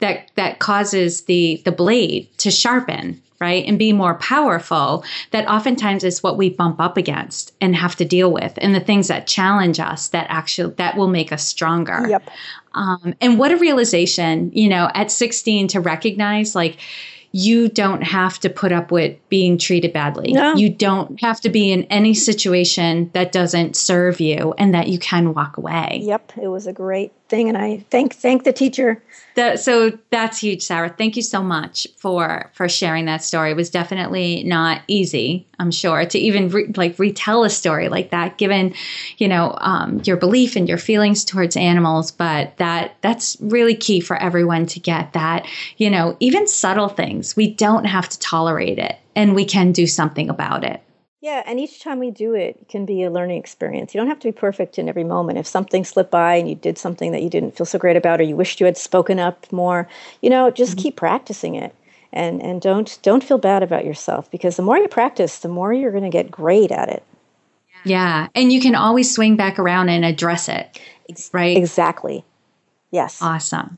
that, 0.00 0.30
that 0.34 0.58
causes 0.58 1.22
the, 1.22 1.62
the 1.64 1.72
blade 1.72 2.28
to 2.38 2.50
sharpen 2.50 3.20
right 3.40 3.64
and 3.66 3.78
be 3.78 3.92
more 3.92 4.14
powerful 4.16 5.04
that 5.30 5.48
oftentimes 5.48 6.04
is 6.04 6.22
what 6.22 6.36
we 6.36 6.50
bump 6.50 6.80
up 6.80 6.96
against 6.96 7.52
and 7.60 7.76
have 7.76 7.96
to 7.96 8.04
deal 8.04 8.32
with 8.32 8.54
and 8.58 8.74
the 8.74 8.80
things 8.80 9.08
that 9.08 9.26
challenge 9.26 9.80
us 9.80 10.08
that 10.08 10.26
actually 10.28 10.72
that 10.74 10.96
will 10.96 11.08
make 11.08 11.32
us 11.32 11.44
stronger 11.44 12.06
yep 12.08 12.28
um, 12.74 13.14
and 13.20 13.38
what 13.38 13.50
a 13.50 13.56
realization 13.56 14.50
you 14.52 14.68
know 14.68 14.90
at 14.94 15.10
16 15.10 15.68
to 15.68 15.80
recognize 15.80 16.54
like 16.54 16.78
you 17.32 17.68
don't 17.68 18.02
have 18.02 18.38
to 18.40 18.48
put 18.48 18.72
up 18.72 18.90
with 18.90 19.16
being 19.28 19.58
treated 19.58 19.92
badly. 19.92 20.32
No. 20.32 20.54
You 20.54 20.70
don't 20.70 21.20
have 21.20 21.40
to 21.42 21.50
be 21.50 21.70
in 21.70 21.84
any 21.84 22.14
situation 22.14 23.10
that 23.12 23.32
doesn't 23.32 23.76
serve 23.76 24.20
you 24.20 24.54
and 24.56 24.74
that 24.74 24.88
you 24.88 24.98
can 24.98 25.34
walk 25.34 25.58
away. 25.58 26.00
Yep, 26.02 26.32
it 26.40 26.48
was 26.48 26.66
a 26.66 26.72
great 26.72 27.12
thing 27.28 27.48
and 27.48 27.58
I 27.58 27.84
thank 27.90 28.14
thank 28.14 28.44
the 28.44 28.52
teacher 28.52 29.02
that, 29.38 29.60
so 29.60 29.96
that's 30.10 30.40
huge, 30.40 30.62
Sarah. 30.62 30.88
Thank 30.88 31.16
you 31.16 31.22
so 31.22 31.44
much 31.44 31.86
for 31.96 32.50
for 32.54 32.68
sharing 32.68 33.04
that 33.04 33.22
story. 33.22 33.52
It 33.52 33.56
was 33.56 33.70
definitely 33.70 34.42
not 34.42 34.82
easy, 34.88 35.46
I'm 35.60 35.70
sure, 35.70 36.04
to 36.04 36.18
even 36.18 36.48
re, 36.48 36.66
like 36.76 36.98
retell 36.98 37.44
a 37.44 37.50
story 37.50 37.88
like 37.88 38.10
that, 38.10 38.36
given 38.36 38.74
you 39.18 39.28
know 39.28 39.56
um, 39.60 40.00
your 40.04 40.16
belief 40.16 40.56
and 40.56 40.68
your 40.68 40.76
feelings 40.76 41.24
towards 41.24 41.56
animals. 41.56 42.10
But 42.10 42.56
that 42.56 42.96
that's 43.00 43.36
really 43.40 43.76
key 43.76 44.00
for 44.00 44.16
everyone 44.16 44.66
to 44.66 44.80
get 44.80 45.12
that. 45.12 45.46
You 45.76 45.90
know, 45.90 46.16
even 46.18 46.48
subtle 46.48 46.88
things, 46.88 47.36
we 47.36 47.54
don't 47.54 47.84
have 47.84 48.08
to 48.08 48.18
tolerate 48.18 48.80
it, 48.80 48.96
and 49.14 49.36
we 49.36 49.44
can 49.44 49.70
do 49.70 49.86
something 49.86 50.28
about 50.28 50.64
it. 50.64 50.82
Yeah, 51.28 51.42
and 51.44 51.60
each 51.60 51.82
time 51.82 51.98
we 51.98 52.10
do 52.10 52.32
it 52.32 52.70
can 52.70 52.86
be 52.86 53.02
a 53.02 53.10
learning 53.10 53.38
experience. 53.38 53.94
You 53.94 54.00
don't 54.00 54.08
have 54.08 54.18
to 54.20 54.28
be 54.28 54.32
perfect 54.32 54.78
in 54.78 54.88
every 54.88 55.04
moment. 55.04 55.36
If 55.36 55.46
something 55.46 55.84
slipped 55.84 56.10
by 56.10 56.36
and 56.36 56.48
you 56.48 56.54
did 56.54 56.78
something 56.78 57.12
that 57.12 57.22
you 57.22 57.28
didn't 57.28 57.54
feel 57.54 57.66
so 57.66 57.78
great 57.78 57.98
about 57.98 58.18
or 58.18 58.22
you 58.22 58.34
wished 58.34 58.60
you 58.60 58.64
had 58.64 58.78
spoken 58.78 59.18
up 59.18 59.52
more, 59.52 59.86
you 60.22 60.30
know, 60.30 60.50
just 60.50 60.72
mm-hmm. 60.72 60.84
keep 60.84 60.96
practicing 60.96 61.54
it. 61.54 61.74
And 62.14 62.42
and 62.42 62.62
don't 62.62 62.98
don't 63.02 63.22
feel 63.22 63.36
bad 63.36 63.62
about 63.62 63.84
yourself 63.84 64.30
because 64.30 64.56
the 64.56 64.62
more 64.62 64.78
you 64.78 64.88
practice, 64.88 65.40
the 65.40 65.48
more 65.48 65.70
you're 65.70 65.90
going 65.90 66.02
to 66.02 66.08
get 66.08 66.30
great 66.30 66.70
at 66.72 66.88
it. 66.88 67.02
Yeah, 67.84 68.28
and 68.34 68.50
you 68.50 68.62
can 68.62 68.74
always 68.74 69.14
swing 69.14 69.36
back 69.36 69.58
around 69.58 69.90
and 69.90 70.06
address 70.06 70.48
it. 70.48 70.80
Right? 71.30 71.58
Exactly. 71.58 72.24
Yes. 72.90 73.20
Awesome. 73.20 73.76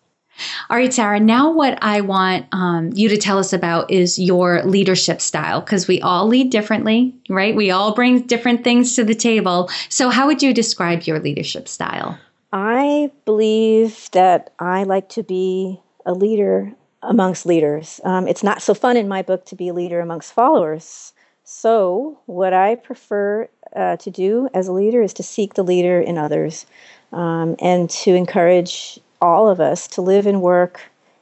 All 0.68 0.76
right, 0.76 0.92
Sarah. 0.92 1.20
Now, 1.20 1.50
what 1.50 1.78
I 1.82 2.00
want 2.00 2.46
um, 2.52 2.90
you 2.92 3.08
to 3.08 3.16
tell 3.16 3.38
us 3.38 3.52
about 3.52 3.90
is 3.90 4.18
your 4.18 4.62
leadership 4.64 5.20
style 5.20 5.60
because 5.60 5.88
we 5.88 6.00
all 6.00 6.26
lead 6.26 6.50
differently, 6.50 7.14
right? 7.28 7.54
We 7.54 7.70
all 7.70 7.94
bring 7.94 8.22
different 8.22 8.64
things 8.64 8.96
to 8.96 9.04
the 9.04 9.14
table. 9.14 9.70
So, 9.88 10.10
how 10.10 10.26
would 10.26 10.42
you 10.42 10.52
describe 10.54 11.02
your 11.02 11.20
leadership 11.20 11.68
style? 11.68 12.18
I 12.52 13.10
believe 13.24 14.10
that 14.12 14.52
I 14.58 14.82
like 14.82 15.08
to 15.10 15.22
be 15.22 15.80
a 16.04 16.12
leader 16.12 16.72
amongst 17.02 17.46
leaders. 17.46 18.00
Um, 18.04 18.26
it's 18.26 18.42
not 18.42 18.62
so 18.62 18.74
fun 18.74 18.96
in 18.96 19.08
my 19.08 19.22
book 19.22 19.46
to 19.46 19.56
be 19.56 19.68
a 19.68 19.74
leader 19.74 20.00
amongst 20.00 20.32
followers. 20.32 21.12
So, 21.44 22.18
what 22.26 22.52
I 22.52 22.76
prefer 22.76 23.48
uh, 23.74 23.96
to 23.96 24.10
do 24.10 24.48
as 24.54 24.68
a 24.68 24.72
leader 24.72 25.02
is 25.02 25.12
to 25.14 25.22
seek 25.22 25.54
the 25.54 25.64
leader 25.64 26.00
in 26.00 26.18
others 26.18 26.66
um, 27.12 27.56
and 27.60 27.88
to 27.90 28.14
encourage 28.14 29.00
all 29.20 29.48
of 29.48 29.60
us 29.60 29.86
to 29.88 30.02
live 30.02 30.26
and 30.26 30.42
work 30.42 30.80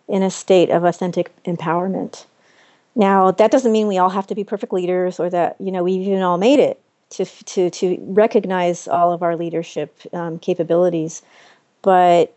in 0.09 0.23
a 0.23 0.31
state 0.31 0.71
of 0.71 0.85
authentic 0.85 1.31
empowerment. 1.45 2.25
Now, 2.95 3.31
that 3.31 3.51
doesn't 3.51 3.71
mean 3.71 3.87
we 3.87 3.99
all 3.99 4.11
have 4.11 4.27
to 4.29 4.35
be 4.35 4.45
perfect 4.45 4.73
leaders 4.73 5.21
or 5.21 5.31
that, 5.31 5.57
you 5.61 5.71
know, 5.71 5.85
we 5.85 5.93
even 5.93 6.23
all 6.23 6.39
made 6.39 6.59
it 6.59 6.81
to, 7.11 7.25
to, 7.25 7.71
to 7.71 7.97
recognize 8.01 8.89
all 8.89 9.13
of 9.13 9.23
our 9.23 9.37
leadership 9.37 9.95
um, 10.13 10.39
capabilities. 10.39 11.23
But 11.83 12.35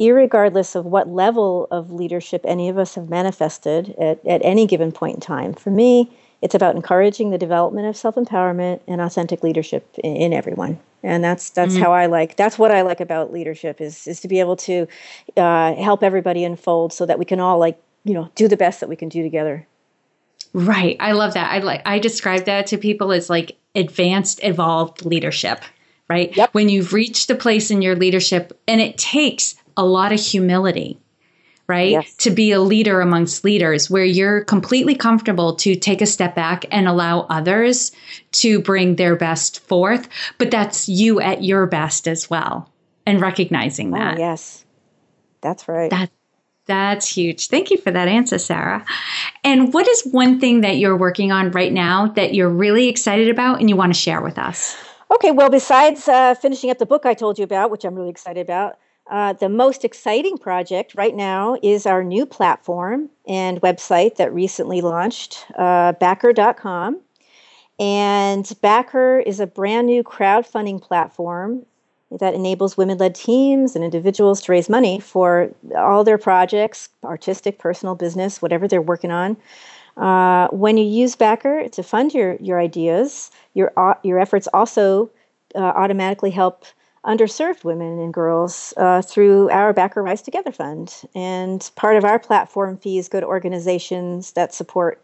regardless 0.00 0.74
of 0.74 0.84
what 0.84 1.08
level 1.08 1.68
of 1.70 1.92
leadership 1.92 2.40
any 2.44 2.68
of 2.68 2.78
us 2.78 2.96
have 2.96 3.08
manifested 3.08 3.94
at, 3.98 4.24
at 4.26 4.40
any 4.42 4.66
given 4.66 4.90
point 4.90 5.14
in 5.14 5.20
time, 5.20 5.54
for 5.54 5.70
me, 5.70 6.10
it's 6.42 6.54
about 6.54 6.76
encouraging 6.76 7.30
the 7.30 7.38
development 7.38 7.86
of 7.86 7.96
self 7.96 8.16
empowerment 8.16 8.80
and 8.86 9.00
authentic 9.00 9.42
leadership 9.42 9.88
in, 10.02 10.16
in 10.16 10.32
everyone 10.32 10.78
and 11.02 11.22
that's 11.22 11.50
that's 11.50 11.74
mm-hmm. 11.74 11.82
how 11.82 11.92
I 11.92 12.06
like. 12.06 12.36
That's 12.36 12.58
what 12.58 12.70
I 12.70 12.82
like 12.82 13.00
about 13.00 13.32
leadership 13.32 13.80
is 13.80 14.06
is 14.06 14.20
to 14.20 14.28
be 14.28 14.40
able 14.40 14.56
to 14.56 14.86
uh, 15.36 15.74
help 15.74 16.02
everybody 16.02 16.44
unfold 16.44 16.92
so 16.92 17.06
that 17.06 17.18
we 17.18 17.24
can 17.24 17.40
all 17.40 17.58
like 17.58 17.80
you 18.04 18.14
know 18.14 18.30
do 18.34 18.48
the 18.48 18.56
best 18.56 18.80
that 18.80 18.88
we 18.88 18.96
can 18.96 19.08
do 19.08 19.22
together. 19.22 19.66
Right. 20.52 20.96
I 21.00 21.12
love 21.12 21.34
that. 21.34 21.50
I 21.50 21.58
like 21.58 21.82
I 21.86 21.98
describe 21.98 22.44
that 22.44 22.66
to 22.68 22.78
people 22.78 23.12
as 23.12 23.28
like 23.28 23.56
advanced 23.74 24.40
evolved 24.42 25.04
leadership, 25.04 25.62
right? 26.08 26.34
Yep. 26.36 26.54
When 26.54 26.68
you've 26.68 26.92
reached 26.92 27.30
a 27.30 27.34
place 27.34 27.70
in 27.70 27.82
your 27.82 27.96
leadership 27.96 28.58
and 28.68 28.80
it 28.80 28.98
takes 28.98 29.56
a 29.76 29.84
lot 29.84 30.12
of 30.12 30.20
humility 30.20 30.98
right? 31.68 31.90
Yes. 31.90 32.14
To 32.16 32.30
be 32.30 32.52
a 32.52 32.60
leader 32.60 33.00
amongst 33.00 33.44
leaders 33.44 33.88
where 33.88 34.04
you're 34.04 34.44
completely 34.44 34.94
comfortable 34.94 35.54
to 35.56 35.74
take 35.74 36.02
a 36.02 36.06
step 36.06 36.34
back 36.34 36.64
and 36.70 36.88
allow 36.88 37.20
others 37.30 37.92
to 38.32 38.60
bring 38.60 38.96
their 38.96 39.16
best 39.16 39.60
forth, 39.60 40.08
but 40.38 40.50
that's 40.50 40.88
you 40.88 41.20
at 41.20 41.44
your 41.44 41.66
best 41.66 42.08
as 42.08 42.28
well 42.28 42.70
and 43.06 43.20
recognizing 43.20 43.94
oh, 43.94 43.98
that. 43.98 44.16
Oh, 44.16 44.20
yes. 44.20 44.64
That's 45.40 45.66
right. 45.68 45.90
That 45.90 46.10
that's 46.66 47.08
huge. 47.08 47.48
Thank 47.48 47.70
you 47.70 47.76
for 47.76 47.90
that 47.90 48.06
answer, 48.06 48.38
Sarah. 48.38 48.84
And 49.42 49.74
what 49.74 49.88
is 49.88 50.02
one 50.04 50.38
thing 50.38 50.60
that 50.60 50.76
you're 50.76 50.96
working 50.96 51.32
on 51.32 51.50
right 51.50 51.72
now 51.72 52.06
that 52.08 52.34
you're 52.34 52.48
really 52.48 52.88
excited 52.88 53.28
about 53.28 53.58
and 53.58 53.68
you 53.68 53.74
want 53.74 53.92
to 53.92 53.98
share 53.98 54.20
with 54.20 54.38
us? 54.38 54.76
Okay, 55.12 55.32
well, 55.32 55.50
besides 55.50 56.08
uh, 56.08 56.34
finishing 56.34 56.70
up 56.70 56.78
the 56.78 56.86
book 56.86 57.04
I 57.04 57.14
told 57.14 57.38
you 57.38 57.44
about, 57.44 57.70
which 57.70 57.84
I'm 57.84 57.94
really 57.94 58.10
excited 58.10 58.40
about, 58.40 58.78
uh, 59.10 59.32
the 59.34 59.48
most 59.48 59.84
exciting 59.84 60.38
project 60.38 60.94
right 60.94 61.14
now 61.14 61.58
is 61.62 61.86
our 61.86 62.04
new 62.04 62.24
platform 62.24 63.10
and 63.26 63.60
website 63.60 64.16
that 64.16 64.32
recently 64.32 64.80
launched, 64.80 65.44
uh, 65.56 65.92
backher.com. 65.94 67.00
And 67.78 68.44
BackHer 68.44 69.22
is 69.26 69.40
a 69.40 69.46
brand 69.46 69.86
new 69.86 70.04
crowdfunding 70.04 70.80
platform 70.80 71.66
that 72.20 72.34
enables 72.34 72.76
women 72.76 72.98
led 72.98 73.14
teams 73.14 73.74
and 73.74 73.84
individuals 73.84 74.40
to 74.42 74.52
raise 74.52 74.68
money 74.68 75.00
for 75.00 75.50
all 75.76 76.04
their 76.04 76.18
projects 76.18 76.88
artistic, 77.04 77.58
personal, 77.58 77.94
business, 77.94 78.40
whatever 78.40 78.68
they're 78.68 78.82
working 78.82 79.10
on. 79.10 79.36
Uh, 79.96 80.48
when 80.48 80.76
you 80.76 80.84
use 80.84 81.16
BackHer 81.16 81.70
to 81.72 81.82
fund 81.82 82.14
your, 82.14 82.36
your 82.36 82.60
ideas, 82.60 83.30
your, 83.54 83.72
uh, 83.76 83.94
your 84.02 84.18
efforts 84.18 84.48
also 84.54 85.10
uh, 85.54 85.58
automatically 85.58 86.30
help 86.30 86.64
underserved 87.04 87.64
women 87.64 87.98
and 87.98 88.14
girls 88.14 88.72
uh, 88.76 89.02
through 89.02 89.50
our 89.50 89.74
BackHer 89.74 90.04
Rise 90.04 90.22
Together 90.22 90.52
Fund. 90.52 91.02
And 91.14 91.68
part 91.74 91.96
of 91.96 92.04
our 92.04 92.18
platform 92.18 92.76
fees 92.76 93.08
go 93.08 93.20
to 93.20 93.26
organizations 93.26 94.32
that 94.32 94.54
support 94.54 95.02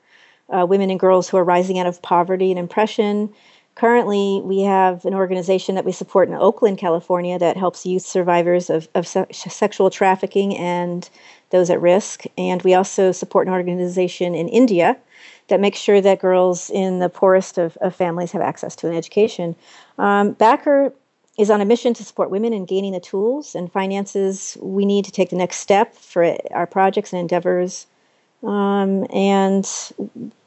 uh, 0.49 0.65
women 0.69 0.91
and 0.91 1.01
girls 1.01 1.29
who 1.29 1.37
are 1.37 1.45
rising 1.45 1.79
out 1.79 1.87
of 1.87 2.01
poverty 2.01 2.51
and 2.51 2.61
oppression. 2.61 3.33
Currently, 3.75 4.43
we 4.45 4.63
have 4.63 5.05
an 5.05 5.15
organization 5.15 5.75
that 5.75 5.85
we 5.85 5.93
support 5.93 6.29
in 6.29 6.35
Oakland, 6.35 6.79
California, 6.79 7.39
that 7.39 7.57
helps 7.57 7.87
youth 7.87 8.03
survivors 8.03 8.71
of, 8.71 8.89
of 8.95 9.07
se- 9.07 9.27
sexual 9.33 9.91
trafficking 9.91 10.57
and 10.57 11.09
those 11.51 11.71
at 11.71 11.81
risk. 11.81 12.25
And 12.37 12.63
we 12.63 12.75
also 12.75 13.13
support 13.13 13.47
an 13.47 13.53
organization 13.53 14.35
in 14.35 14.49
India 14.49 14.97
that 15.49 15.61
makes 15.61 15.79
sure 15.79 16.01
that 16.01 16.21
girls 16.21 16.71
in 16.71 16.99
the 16.99 17.09
poorest 17.09 17.59
of, 17.59 17.77
of 17.79 17.95
families 17.95 18.33
have 18.33 18.43
access 18.43 18.77
to 18.77 18.89
an 18.89 18.95
education. 18.95 19.57
Um, 19.97 20.35
BackHer 20.35 20.93
is 21.39 21.51
on 21.51 21.61
a 21.61 21.65
mission 21.65 21.95
to 21.95 22.05
support 22.05 22.31
women 22.31 22.53
in 22.53 22.65
gaining 22.65 22.93
the 22.93 23.01
tools 23.01 23.55
and 23.55 23.73
finances 23.73 24.59
we 24.61 24.85
need 24.85 25.05
to 25.05 25.13
take 25.13 25.31
the 25.31 25.37
next 25.37 25.59
step 25.59 25.95
for 25.95 26.37
our 26.51 26.67
projects 26.67 27.13
and 27.13 27.21
endeavors. 27.21 27.87
Um, 28.43 29.07
and 29.13 29.67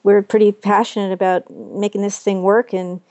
we're 0.03 0.21
pretty 0.21 0.51
passionate 0.51 1.13
about 1.13 1.49
making 1.49 2.01
this 2.01 2.19
thing 2.19 2.43
work 2.43 2.73
and 2.73 3.01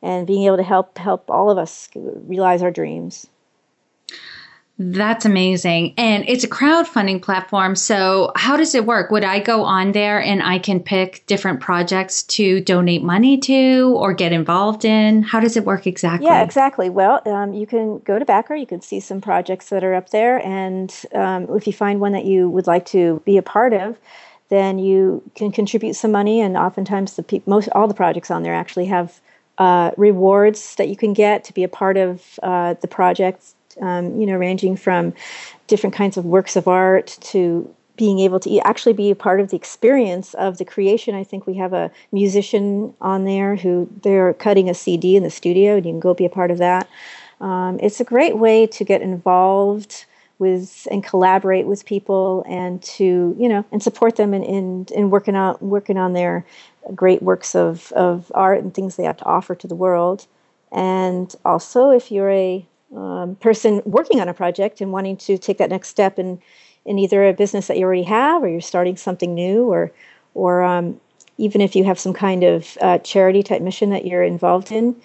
and 0.00 0.28
being 0.28 0.44
able 0.44 0.56
to 0.56 0.62
help 0.62 0.98
help 0.98 1.28
all 1.30 1.50
of 1.50 1.58
us 1.58 1.88
realize 1.94 2.62
our 2.62 2.70
dreams. 2.70 3.26
That's 4.80 5.24
amazing. 5.24 5.94
And 5.96 6.24
it's 6.28 6.44
a 6.44 6.48
crowdfunding 6.48 7.20
platform. 7.20 7.74
So, 7.74 8.30
how 8.36 8.56
does 8.56 8.76
it 8.76 8.86
work? 8.86 9.10
Would 9.10 9.24
I 9.24 9.40
go 9.40 9.64
on 9.64 9.90
there 9.90 10.22
and 10.22 10.40
I 10.40 10.60
can 10.60 10.78
pick 10.78 11.26
different 11.26 11.58
projects 11.58 12.22
to 12.24 12.60
donate 12.60 13.02
money 13.02 13.38
to 13.38 13.96
or 13.96 14.12
get 14.12 14.32
involved 14.32 14.84
in? 14.84 15.24
How 15.24 15.40
does 15.40 15.56
it 15.56 15.64
work 15.64 15.88
exactly? 15.88 16.26
Yeah, 16.26 16.44
exactly. 16.44 16.90
Well, 16.90 17.20
um, 17.26 17.54
you 17.54 17.66
can 17.66 17.98
go 17.98 18.20
to 18.20 18.24
BackHer, 18.24 18.58
you 18.58 18.66
can 18.66 18.80
see 18.80 19.00
some 19.00 19.20
projects 19.20 19.70
that 19.70 19.82
are 19.82 19.94
up 19.94 20.10
there. 20.10 20.38
And 20.46 20.94
um, 21.12 21.48
if 21.56 21.66
you 21.66 21.72
find 21.72 21.98
one 21.98 22.12
that 22.12 22.24
you 22.24 22.48
would 22.48 22.68
like 22.68 22.86
to 22.86 23.20
be 23.26 23.36
a 23.36 23.42
part 23.42 23.72
of, 23.72 23.98
then 24.48 24.78
you 24.78 25.28
can 25.34 25.50
contribute 25.50 25.94
some 25.94 26.12
money. 26.12 26.40
And 26.40 26.56
oftentimes, 26.56 27.16
the 27.16 27.24
pe- 27.24 27.42
most 27.46 27.68
all 27.72 27.88
the 27.88 27.94
projects 27.94 28.30
on 28.30 28.44
there 28.44 28.54
actually 28.54 28.86
have 28.86 29.20
uh, 29.58 29.90
rewards 29.96 30.76
that 30.76 30.88
you 30.88 30.96
can 30.96 31.14
get 31.14 31.42
to 31.42 31.52
be 31.52 31.64
a 31.64 31.68
part 31.68 31.96
of 31.96 32.38
uh, 32.44 32.74
the 32.74 32.86
projects 32.86 33.56
um, 33.80 34.20
you 34.20 34.26
know, 34.26 34.36
ranging 34.36 34.76
from 34.76 35.12
different 35.66 35.94
kinds 35.94 36.16
of 36.16 36.24
works 36.24 36.56
of 36.56 36.68
art 36.68 37.18
to 37.20 37.72
being 37.96 38.20
able 38.20 38.38
to 38.38 38.58
actually 38.60 38.92
be 38.92 39.10
a 39.10 39.16
part 39.16 39.40
of 39.40 39.50
the 39.50 39.56
experience 39.56 40.34
of 40.34 40.58
the 40.58 40.64
creation. 40.64 41.14
I 41.14 41.24
think 41.24 41.46
we 41.46 41.54
have 41.54 41.72
a 41.72 41.90
musician 42.12 42.94
on 43.00 43.24
there 43.24 43.56
who 43.56 43.90
they're 44.02 44.34
cutting 44.34 44.70
a 44.70 44.74
CD 44.74 45.16
in 45.16 45.24
the 45.24 45.30
studio, 45.30 45.76
and 45.76 45.84
you 45.84 45.92
can 45.92 46.00
go 46.00 46.14
be 46.14 46.24
a 46.24 46.30
part 46.30 46.50
of 46.50 46.58
that. 46.58 46.88
Um, 47.40 47.78
it's 47.82 48.00
a 48.00 48.04
great 48.04 48.38
way 48.38 48.66
to 48.66 48.84
get 48.84 49.02
involved 49.02 50.04
with 50.38 50.86
and 50.92 51.02
collaborate 51.02 51.66
with 51.66 51.84
people 51.84 52.44
and 52.48 52.80
to 52.80 53.34
you 53.36 53.48
know 53.48 53.64
and 53.72 53.82
support 53.82 54.14
them 54.14 54.32
in 54.32 54.44
in, 54.44 54.86
in 54.94 55.10
working 55.10 55.34
on 55.34 55.56
working 55.60 55.98
on 55.98 56.12
their 56.12 56.46
great 56.94 57.22
works 57.22 57.54
of, 57.54 57.92
of 57.92 58.30
art 58.34 58.60
and 58.60 58.74
things 58.74 58.96
they 58.96 59.04
have 59.04 59.16
to 59.18 59.24
offer 59.24 59.54
to 59.54 59.66
the 59.66 59.74
world. 59.74 60.26
And 60.70 61.34
also, 61.44 61.90
if 61.90 62.10
you're 62.10 62.30
a 62.30 62.66
um, 62.94 63.36
person 63.36 63.82
working 63.84 64.20
on 64.20 64.28
a 64.28 64.34
project 64.34 64.80
and 64.80 64.92
wanting 64.92 65.16
to 65.16 65.38
take 65.38 65.58
that 65.58 65.70
next 65.70 65.88
step 65.88 66.18
in 66.18 66.40
in 66.84 66.98
either 66.98 67.26
a 67.26 67.34
business 67.34 67.66
that 67.66 67.76
you 67.76 67.84
already 67.84 68.02
have 68.04 68.42
or 68.42 68.48
you're 68.48 68.60
starting 68.60 68.96
something 68.96 69.34
new 69.34 69.64
or 69.64 69.92
or 70.34 70.62
um, 70.62 71.00
even 71.36 71.60
if 71.60 71.76
you 71.76 71.84
have 71.84 71.98
some 71.98 72.12
kind 72.12 72.42
of 72.44 72.78
uh, 72.80 72.98
charity 72.98 73.42
type 73.42 73.62
mission 73.62 73.90
that 73.90 74.06
you're 74.06 74.22
involved 74.22 74.72
in 74.72 74.96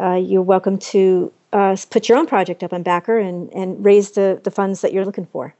uh, 0.00 0.14
you're 0.14 0.42
welcome 0.42 0.78
to 0.78 1.32
uh, 1.52 1.76
put 1.90 2.08
your 2.08 2.18
own 2.18 2.26
project 2.26 2.62
up 2.62 2.72
on 2.72 2.82
BackHer 2.82 3.26
and, 3.26 3.52
and 3.52 3.84
raise 3.84 4.12
the, 4.12 4.40
the 4.44 4.50
funds 4.50 4.80
that 4.80 4.92
you're 4.92 5.04
looking 5.04 5.26
for 5.26 5.54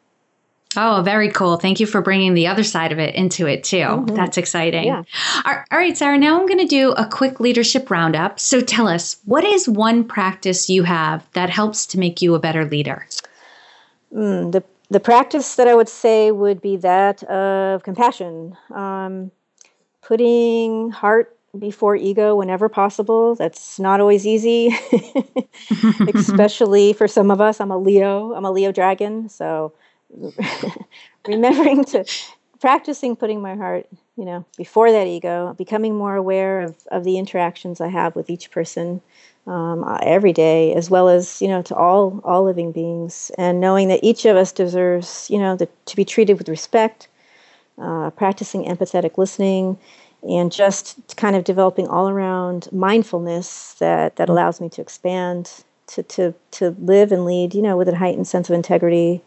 Oh, 0.76 1.02
very 1.02 1.30
cool. 1.30 1.56
Thank 1.56 1.80
you 1.80 1.86
for 1.86 2.00
bringing 2.00 2.34
the 2.34 2.46
other 2.46 2.64
side 2.64 2.92
of 2.92 2.98
it 2.98 3.14
into 3.14 3.46
it 3.46 3.64
too. 3.64 3.76
Mm-hmm. 3.76 4.14
That's 4.14 4.38
exciting. 4.38 4.84
Yeah. 4.84 5.02
All 5.44 5.78
right, 5.78 5.96
Sarah, 5.96 6.18
now 6.18 6.38
I'm 6.38 6.46
going 6.46 6.60
to 6.60 6.66
do 6.66 6.92
a 6.92 7.06
quick 7.06 7.40
leadership 7.40 7.90
roundup. 7.90 8.40
So 8.40 8.60
tell 8.60 8.88
us, 8.88 9.16
what 9.24 9.44
is 9.44 9.68
one 9.68 10.04
practice 10.04 10.70
you 10.70 10.84
have 10.84 11.26
that 11.32 11.50
helps 11.50 11.86
to 11.86 11.98
make 11.98 12.22
you 12.22 12.34
a 12.34 12.40
better 12.40 12.64
leader? 12.64 13.06
Mm, 14.14 14.52
the, 14.52 14.62
the 14.90 15.00
practice 15.00 15.56
that 15.56 15.68
I 15.68 15.74
would 15.74 15.88
say 15.88 16.30
would 16.30 16.60
be 16.60 16.76
that 16.78 17.22
of 17.24 17.82
compassion, 17.82 18.56
um, 18.70 19.30
putting 20.02 20.90
heart 20.90 21.36
before 21.58 21.96
ego 21.96 22.36
whenever 22.36 22.68
possible. 22.68 23.34
That's 23.34 23.78
not 23.78 24.00
always 24.00 24.26
easy, 24.26 24.74
especially 26.14 26.92
for 26.94 27.06
some 27.06 27.30
of 27.30 27.40
us. 27.40 27.60
I'm 27.60 27.70
a 27.70 27.78
Leo, 27.78 28.32
I'm 28.32 28.44
a 28.44 28.50
Leo 28.50 28.72
dragon. 28.72 29.28
So 29.28 29.72
remembering 31.26 31.84
to 31.86 32.04
practicing 32.60 33.16
putting 33.16 33.42
my 33.42 33.56
heart, 33.56 33.86
you 34.16 34.24
know, 34.24 34.44
before 34.56 34.92
that 34.92 35.06
ego, 35.06 35.54
becoming 35.58 35.96
more 35.96 36.14
aware 36.14 36.60
of, 36.60 36.76
of 36.90 37.04
the 37.04 37.18
interactions 37.18 37.80
I 37.80 37.88
have 37.88 38.14
with 38.14 38.30
each 38.30 38.50
person 38.50 39.00
um, 39.46 39.84
every 40.02 40.32
day, 40.32 40.72
as 40.74 40.88
well 40.88 41.08
as 41.08 41.42
you 41.42 41.48
know 41.48 41.62
to 41.62 41.74
all 41.74 42.20
all 42.24 42.44
living 42.44 42.70
beings, 42.72 43.32
and 43.36 43.60
knowing 43.60 43.88
that 43.88 44.04
each 44.04 44.24
of 44.24 44.36
us 44.36 44.52
deserves, 44.52 45.28
you 45.28 45.38
know, 45.38 45.56
the, 45.56 45.68
to 45.86 45.96
be 45.96 46.04
treated 46.04 46.38
with 46.38 46.48
respect, 46.48 47.08
uh, 47.78 48.10
practicing 48.10 48.64
empathetic 48.64 49.18
listening, 49.18 49.76
and 50.22 50.52
just 50.52 51.16
kind 51.16 51.34
of 51.34 51.42
developing 51.42 51.88
all 51.88 52.08
around 52.08 52.68
mindfulness 52.70 53.74
that 53.80 54.14
that 54.16 54.28
allows 54.28 54.60
me 54.60 54.68
to 54.68 54.80
expand, 54.80 55.50
to 55.88 56.04
to 56.04 56.32
to 56.52 56.76
live 56.78 57.10
and 57.10 57.26
lead, 57.26 57.54
you 57.54 57.62
know, 57.62 57.76
with 57.76 57.88
a 57.88 57.96
heightened 57.96 58.28
sense 58.28 58.48
of 58.48 58.54
integrity 58.54 59.20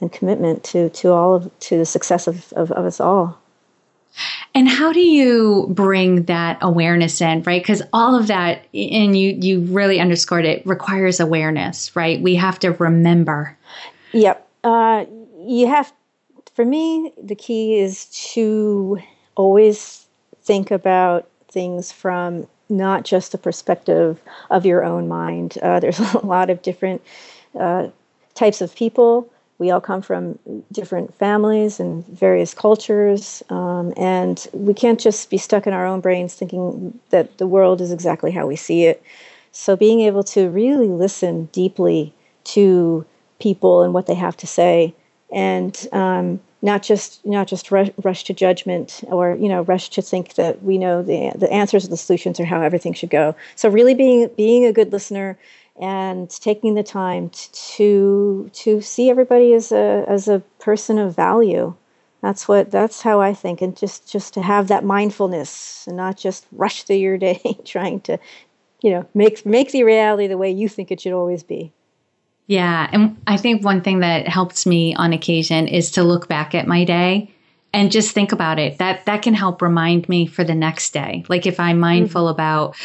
and 0.00 0.12
commitment 0.12 0.64
to 0.64 0.90
to 0.90 1.12
all 1.12 1.34
of 1.34 1.58
to 1.60 1.78
the 1.78 1.86
success 1.86 2.26
of, 2.26 2.52
of, 2.54 2.70
of 2.72 2.84
us 2.84 3.00
all. 3.00 3.38
And 4.54 4.68
how 4.68 4.92
do 4.92 5.00
you 5.00 5.68
bring 5.70 6.24
that 6.24 6.58
awareness 6.60 7.20
in, 7.20 7.42
right? 7.44 7.62
Because 7.62 7.82
all 7.92 8.18
of 8.18 8.26
that, 8.26 8.64
and 8.74 9.16
you 9.16 9.36
you 9.40 9.60
really 9.60 10.00
underscored 10.00 10.44
it, 10.44 10.66
requires 10.66 11.20
awareness, 11.20 11.94
right? 11.94 12.20
We 12.20 12.34
have 12.36 12.58
to 12.60 12.72
remember. 12.72 13.56
Yep. 14.12 14.46
Uh, 14.64 15.04
you 15.46 15.66
have. 15.68 15.92
For 16.54 16.64
me, 16.64 17.12
the 17.22 17.36
key 17.36 17.78
is 17.78 18.06
to 18.32 18.98
always 19.36 20.06
think 20.42 20.70
about 20.70 21.28
things 21.48 21.92
from 21.92 22.46
not 22.68 23.04
just 23.04 23.32
the 23.32 23.38
perspective 23.38 24.20
of 24.50 24.66
your 24.66 24.84
own 24.84 25.08
mind. 25.08 25.56
Uh, 25.62 25.80
there's 25.80 25.98
a 26.14 26.26
lot 26.26 26.50
of 26.50 26.62
different 26.62 27.02
uh, 27.58 27.88
types 28.34 28.60
of 28.60 28.74
people 28.74 29.30
we 29.60 29.70
all 29.70 29.80
come 29.80 30.00
from 30.00 30.38
different 30.72 31.14
families 31.14 31.78
and 31.78 32.04
various 32.06 32.54
cultures, 32.54 33.42
um, 33.50 33.92
and 33.94 34.48
we 34.54 34.72
can't 34.72 34.98
just 34.98 35.28
be 35.28 35.36
stuck 35.36 35.66
in 35.66 35.74
our 35.74 35.86
own 35.86 36.00
brains 36.00 36.34
thinking 36.34 36.98
that 37.10 37.36
the 37.36 37.46
world 37.46 37.82
is 37.82 37.92
exactly 37.92 38.32
how 38.32 38.46
we 38.46 38.56
see 38.56 38.86
it. 38.86 39.02
So, 39.52 39.76
being 39.76 40.00
able 40.00 40.24
to 40.24 40.48
really 40.48 40.88
listen 40.88 41.50
deeply 41.52 42.14
to 42.44 43.04
people 43.38 43.82
and 43.82 43.92
what 43.92 44.06
they 44.06 44.14
have 44.14 44.36
to 44.38 44.46
say, 44.46 44.94
and 45.30 45.86
um, 45.92 46.40
not 46.62 46.82
just 46.82 47.24
not 47.26 47.46
just 47.46 47.70
rush, 47.70 47.90
rush, 48.02 48.24
to 48.24 48.32
judgment 48.32 49.02
or 49.08 49.34
you 49.34 49.48
know 49.48 49.60
rush 49.62 49.90
to 49.90 50.00
think 50.00 50.34
that 50.34 50.62
we 50.62 50.78
know 50.78 51.02
the 51.02 51.32
the 51.36 51.52
answers 51.52 51.84
or 51.84 51.88
the 51.88 51.98
solutions 51.98 52.40
or 52.40 52.46
how 52.46 52.62
everything 52.62 52.94
should 52.94 53.10
go. 53.10 53.36
So, 53.56 53.68
really 53.68 53.94
being 53.94 54.30
being 54.38 54.64
a 54.64 54.72
good 54.72 54.90
listener 54.90 55.36
and 55.80 56.28
taking 56.28 56.74
the 56.74 56.82
time 56.82 57.30
to 57.30 58.50
to 58.52 58.80
see 58.80 59.10
everybody 59.10 59.54
as 59.54 59.72
a 59.72 60.04
as 60.06 60.28
a 60.28 60.40
person 60.58 60.98
of 60.98 61.16
value. 61.16 61.74
That's 62.22 62.46
what 62.46 62.70
that's 62.70 63.00
how 63.00 63.20
i 63.22 63.32
think 63.32 63.62
and 63.62 63.74
just 63.74 64.10
just 64.10 64.34
to 64.34 64.42
have 64.42 64.68
that 64.68 64.84
mindfulness 64.84 65.86
and 65.86 65.96
not 65.96 66.18
just 66.18 66.46
rush 66.52 66.82
through 66.82 66.96
your 66.96 67.16
day 67.16 67.40
trying 67.64 68.00
to 68.02 68.18
you 68.82 68.90
know 68.90 69.06
make 69.14 69.46
make 69.46 69.72
the 69.72 69.84
reality 69.84 70.26
the 70.26 70.36
way 70.36 70.50
you 70.50 70.68
think 70.68 70.90
it 70.90 71.00
should 71.00 71.14
always 71.14 71.42
be. 71.42 71.72
Yeah 72.46 72.90
and 72.92 73.16
i 73.26 73.38
think 73.38 73.64
one 73.64 73.80
thing 73.80 74.00
that 74.00 74.28
helps 74.28 74.66
me 74.66 74.94
on 74.94 75.14
occasion 75.14 75.66
is 75.66 75.90
to 75.92 76.02
look 76.02 76.28
back 76.28 76.54
at 76.54 76.66
my 76.66 76.84
day 76.84 77.32
and 77.72 77.92
just 77.92 78.12
think 78.12 78.32
about 78.32 78.58
it. 78.58 78.78
That 78.78 79.06
that 79.06 79.22
can 79.22 79.34
help 79.34 79.62
remind 79.62 80.08
me 80.08 80.26
for 80.26 80.44
the 80.44 80.54
next 80.54 80.92
day. 80.92 81.24
Like 81.28 81.46
if 81.46 81.60
i'm 81.60 81.78
mindful 81.78 82.22
mm-hmm. 82.22 82.32
about 82.32 82.76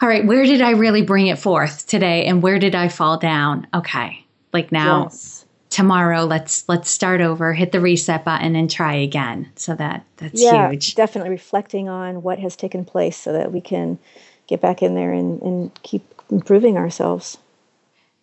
all 0.00 0.08
right 0.08 0.24
where 0.24 0.44
did 0.44 0.62
i 0.62 0.70
really 0.70 1.02
bring 1.02 1.26
it 1.26 1.38
forth 1.38 1.86
today 1.86 2.24
and 2.26 2.42
where 2.42 2.58
did 2.58 2.74
i 2.74 2.88
fall 2.88 3.18
down? 3.18 3.66
Okay 3.74 4.24
like 4.52 4.72
now 4.72 5.04
yes. 5.04 5.44
tomorrow 5.68 6.24
let's 6.24 6.68
let's 6.68 6.90
start 6.90 7.20
over 7.20 7.52
hit 7.52 7.72
the 7.72 7.80
reset 7.80 8.24
button 8.24 8.56
and 8.56 8.70
try 8.70 8.94
again. 8.94 9.50
So 9.56 9.74
that 9.76 10.04
that's 10.16 10.42
yeah, 10.42 10.70
huge. 10.70 10.94
definitely 10.94 11.30
reflecting 11.30 11.88
on 11.88 12.22
what 12.22 12.38
has 12.38 12.56
taken 12.56 12.84
place 12.84 13.16
so 13.16 13.32
that 13.32 13.52
we 13.52 13.60
can 13.60 13.98
get 14.46 14.60
back 14.60 14.82
in 14.82 14.94
there 14.94 15.12
and, 15.12 15.40
and 15.42 15.82
keep 15.82 16.02
improving 16.30 16.76
ourselves. 16.76 17.38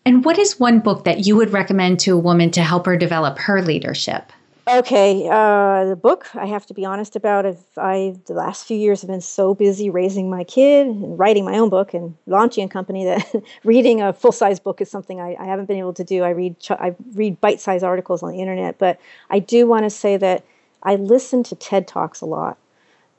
And 0.06 0.24
what 0.24 0.38
is 0.38 0.60
one 0.60 0.80
book 0.80 1.04
that 1.04 1.26
you 1.26 1.36
would 1.36 1.52
recommend 1.52 2.00
to 2.02 2.13
a 2.13 2.17
woman 2.17 2.52
to 2.52 2.62
help 2.62 2.86
her 2.86 2.96
develop 2.96 3.39
her 3.39 3.62
leadership 3.62 4.32
Okay, 4.67 5.30
uh, 5.30 5.86
the 5.86 5.95
book 5.95 6.27
I 6.36 6.45
have 6.45 6.65
to 6.65 6.73
be 6.73 6.84
honest 6.84 7.15
about. 7.15 7.45
If 7.45 7.77
I 7.77 8.17
the 8.25 8.34
last 8.34 8.65
few 8.65 8.77
years 8.77 9.01
have 9.01 9.10
been 9.10 9.21
so 9.21 9.56
busy 9.56 9.89
raising 9.89 10.30
my 10.30 10.43
kid 10.43 10.88
and 10.88 11.17
writing 11.17 11.45
my 11.45 11.58
own 11.58 11.69
book 11.69 11.93
and 11.93 12.17
launching 12.25 12.65
a 12.65 12.67
company 12.67 13.06
that 13.06 13.34
reading 13.63 14.01
a 14.01 14.12
full 14.12 14.34
size 14.34 14.60
book 14.60 14.82
is 14.82 14.91
something 14.91 15.21
I, 15.21 15.38
I, 15.39 15.45
haven't 15.45 15.67
been 15.67 15.77
able 15.77 15.93
to 15.93 16.03
do. 16.03 16.23
I 16.23 16.32
read 16.32 16.58
I 16.69 16.95
read 17.13 17.39
bite 17.39 17.62
sized 17.62 17.86
articles 17.86 18.21
on 18.21 18.32
the 18.32 18.41
internet, 18.41 18.77
but 18.77 18.99
I 19.30 19.39
do 19.39 19.67
want 19.67 19.86
to 19.86 19.89
say 19.89 20.17
that 20.17 20.43
I 20.84 20.95
listen 20.95 21.43
to 21.43 21.56
TED 21.56 21.88
talks 21.88 22.19
a 22.19 22.25
lot, 22.25 22.58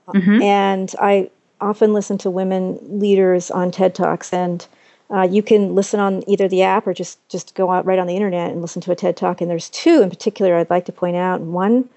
mm-hmm. 0.08 0.42
and 0.42 0.94
I 1.00 1.30
often 1.62 1.94
listen 1.94 2.18
to 2.18 2.30
women 2.30 2.78
leaders 2.82 3.50
on 3.50 3.70
TED 3.70 3.94
talks 3.94 4.34
and 4.34 4.66
uh, 5.10 5.22
you 5.22 5.42
can 5.42 5.74
listen 5.74 6.00
on 6.00 6.28
either 6.28 6.48
the 6.48 6.62
app 6.62 6.86
or 6.86 6.92
just 6.92 7.26
just 7.28 7.54
go 7.54 7.70
out 7.70 7.86
right 7.86 7.98
on 7.98 8.06
the 8.06 8.16
internet 8.16 8.50
and 8.50 8.60
listen 8.60 8.82
to 8.82 8.92
a 8.92 8.96
TED 8.96 9.16
talk. 9.16 9.40
And 9.40 9.50
there's 9.50 9.70
two 9.70 10.02
in 10.02 10.10
particular 10.10 10.56
I'd 10.56 10.70
like 10.70 10.84
to 10.86 10.92
point 10.92 11.16
out. 11.16 11.40
One 11.40 11.88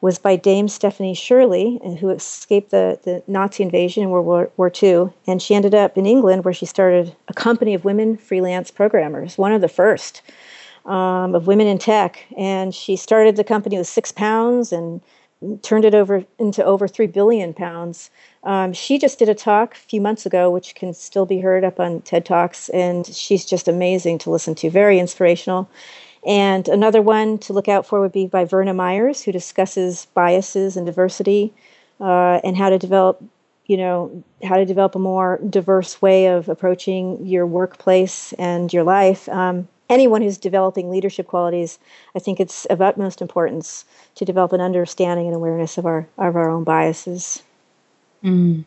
was 0.00 0.18
by 0.18 0.36
Dame 0.36 0.68
Stephanie 0.68 1.14
Shirley, 1.14 1.80
uh, 1.84 1.90
who 1.90 2.10
escaped 2.10 2.70
the, 2.70 3.00
the 3.02 3.22
Nazi 3.26 3.62
invasion 3.62 4.04
in 4.04 4.10
World 4.10 4.26
War, 4.26 4.50
War 4.56 4.72
II. 4.82 5.10
And 5.26 5.42
she 5.42 5.54
ended 5.54 5.74
up 5.74 5.98
in 5.98 6.06
England 6.06 6.44
where 6.44 6.54
she 6.54 6.66
started 6.66 7.14
a 7.26 7.34
company 7.34 7.74
of 7.74 7.84
women 7.84 8.16
freelance 8.16 8.70
programmers, 8.70 9.36
one 9.36 9.52
of 9.52 9.60
the 9.60 9.68
first 9.68 10.22
um, 10.86 11.34
of 11.34 11.46
women 11.46 11.66
in 11.66 11.78
tech. 11.78 12.26
And 12.36 12.74
she 12.74 12.96
started 12.96 13.36
the 13.36 13.44
company 13.44 13.76
with 13.76 13.88
six 13.88 14.12
pounds 14.12 14.72
and 14.72 15.00
turned 15.62 15.84
it 15.84 15.94
over 15.94 16.24
into 16.38 16.64
over 16.64 16.88
three 16.88 17.06
billion 17.06 17.54
pounds 17.54 18.10
um, 18.44 18.72
she 18.72 18.98
just 18.98 19.18
did 19.18 19.28
a 19.28 19.34
talk 19.34 19.74
a 19.74 19.78
few 19.78 20.00
months 20.00 20.24
ago, 20.24 20.50
which 20.50 20.74
can 20.74 20.94
still 20.94 21.26
be 21.26 21.40
heard 21.40 21.64
up 21.64 21.80
on 21.80 22.00
TED 22.02 22.24
Talks, 22.24 22.68
and 22.70 23.06
she's 23.06 23.44
just 23.44 23.68
amazing 23.68 24.18
to 24.18 24.30
listen 24.30 24.54
to, 24.56 24.70
very 24.70 24.98
inspirational. 24.98 25.68
And 26.26 26.68
another 26.68 27.02
one 27.02 27.38
to 27.38 27.52
look 27.52 27.68
out 27.68 27.86
for 27.86 28.00
would 28.00 28.12
be 28.12 28.26
by 28.26 28.44
Verna 28.44 28.74
Myers, 28.74 29.22
who 29.22 29.32
discusses 29.32 30.06
biases 30.14 30.76
and 30.76 30.86
diversity 30.86 31.52
uh, 32.00 32.40
and 32.44 32.56
how 32.56 32.70
to 32.70 32.78
develop, 32.78 33.22
you 33.66 33.76
know, 33.76 34.24
how 34.42 34.56
to 34.56 34.64
develop 34.64 34.94
a 34.94 35.00
more 35.00 35.40
diverse 35.48 36.00
way 36.00 36.26
of 36.26 36.48
approaching 36.48 37.26
your 37.26 37.46
workplace 37.46 38.32
and 38.34 38.72
your 38.72 38.84
life. 38.84 39.28
Um, 39.28 39.68
anyone 39.88 40.22
who's 40.22 40.38
developing 40.38 40.90
leadership 40.90 41.26
qualities, 41.26 41.78
I 42.14 42.18
think 42.18 42.40
it's 42.40 42.64
of 42.66 42.80
utmost 42.80 43.20
importance 43.20 43.84
to 44.16 44.24
develop 44.24 44.52
an 44.52 44.60
understanding 44.60 45.26
and 45.26 45.34
awareness 45.34 45.78
of 45.78 45.86
our 45.86 46.08
of 46.18 46.36
our 46.36 46.50
own 46.50 46.64
biases. 46.64 47.42
Mm. 48.22 48.64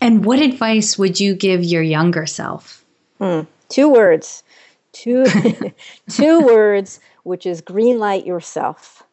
And 0.00 0.24
what 0.24 0.40
advice 0.40 0.98
would 0.98 1.20
you 1.20 1.34
give 1.34 1.62
your 1.64 1.82
younger 1.82 2.26
self? 2.26 2.84
Mm. 3.20 3.46
Two 3.68 3.88
words. 3.88 4.42
Two, 4.92 5.24
two 6.10 6.40
words, 6.40 7.00
which 7.22 7.46
is 7.46 7.60
green 7.60 7.98
light 7.98 8.26
yourself. 8.26 9.04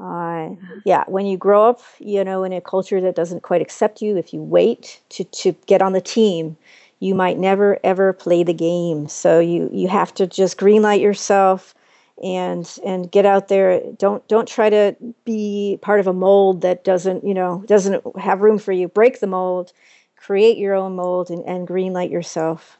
Uh, 0.00 0.50
yeah, 0.84 1.04
when 1.08 1.26
you 1.26 1.36
grow 1.36 1.68
up, 1.68 1.80
you 1.98 2.22
know, 2.22 2.44
in 2.44 2.52
a 2.52 2.60
culture 2.60 3.00
that 3.00 3.16
doesn't 3.16 3.42
quite 3.42 3.60
accept 3.60 4.00
you, 4.00 4.16
if 4.16 4.32
you 4.32 4.40
wait 4.40 5.00
to, 5.08 5.24
to 5.24 5.52
get 5.66 5.82
on 5.82 5.92
the 5.92 6.00
team, 6.00 6.56
you 7.00 7.14
might 7.14 7.38
never 7.38 7.78
ever 7.84 8.12
play 8.12 8.42
the 8.42 8.54
game. 8.54 9.08
So 9.08 9.40
you 9.40 9.68
you 9.72 9.88
have 9.88 10.12
to 10.14 10.26
just 10.26 10.58
green 10.58 10.82
light 10.82 11.00
yourself, 11.00 11.74
and 12.22 12.78
and 12.84 13.10
get 13.10 13.26
out 13.26 13.48
there. 13.48 13.80
Don't 13.98 14.26
don't 14.28 14.48
try 14.48 14.70
to 14.70 14.96
be 15.24 15.78
part 15.82 16.00
of 16.00 16.06
a 16.06 16.12
mold 16.12 16.62
that 16.62 16.84
doesn't 16.84 17.24
you 17.24 17.34
know 17.34 17.62
doesn't 17.66 18.02
have 18.18 18.40
room 18.40 18.58
for 18.58 18.72
you. 18.72 18.88
Break 18.88 19.20
the 19.20 19.26
mold 19.26 19.72
create 20.18 20.58
your 20.58 20.74
own 20.74 20.96
mold 20.96 21.30
and, 21.30 21.44
and 21.44 21.66
green 21.66 21.92
light 21.92 22.10
yourself. 22.10 22.78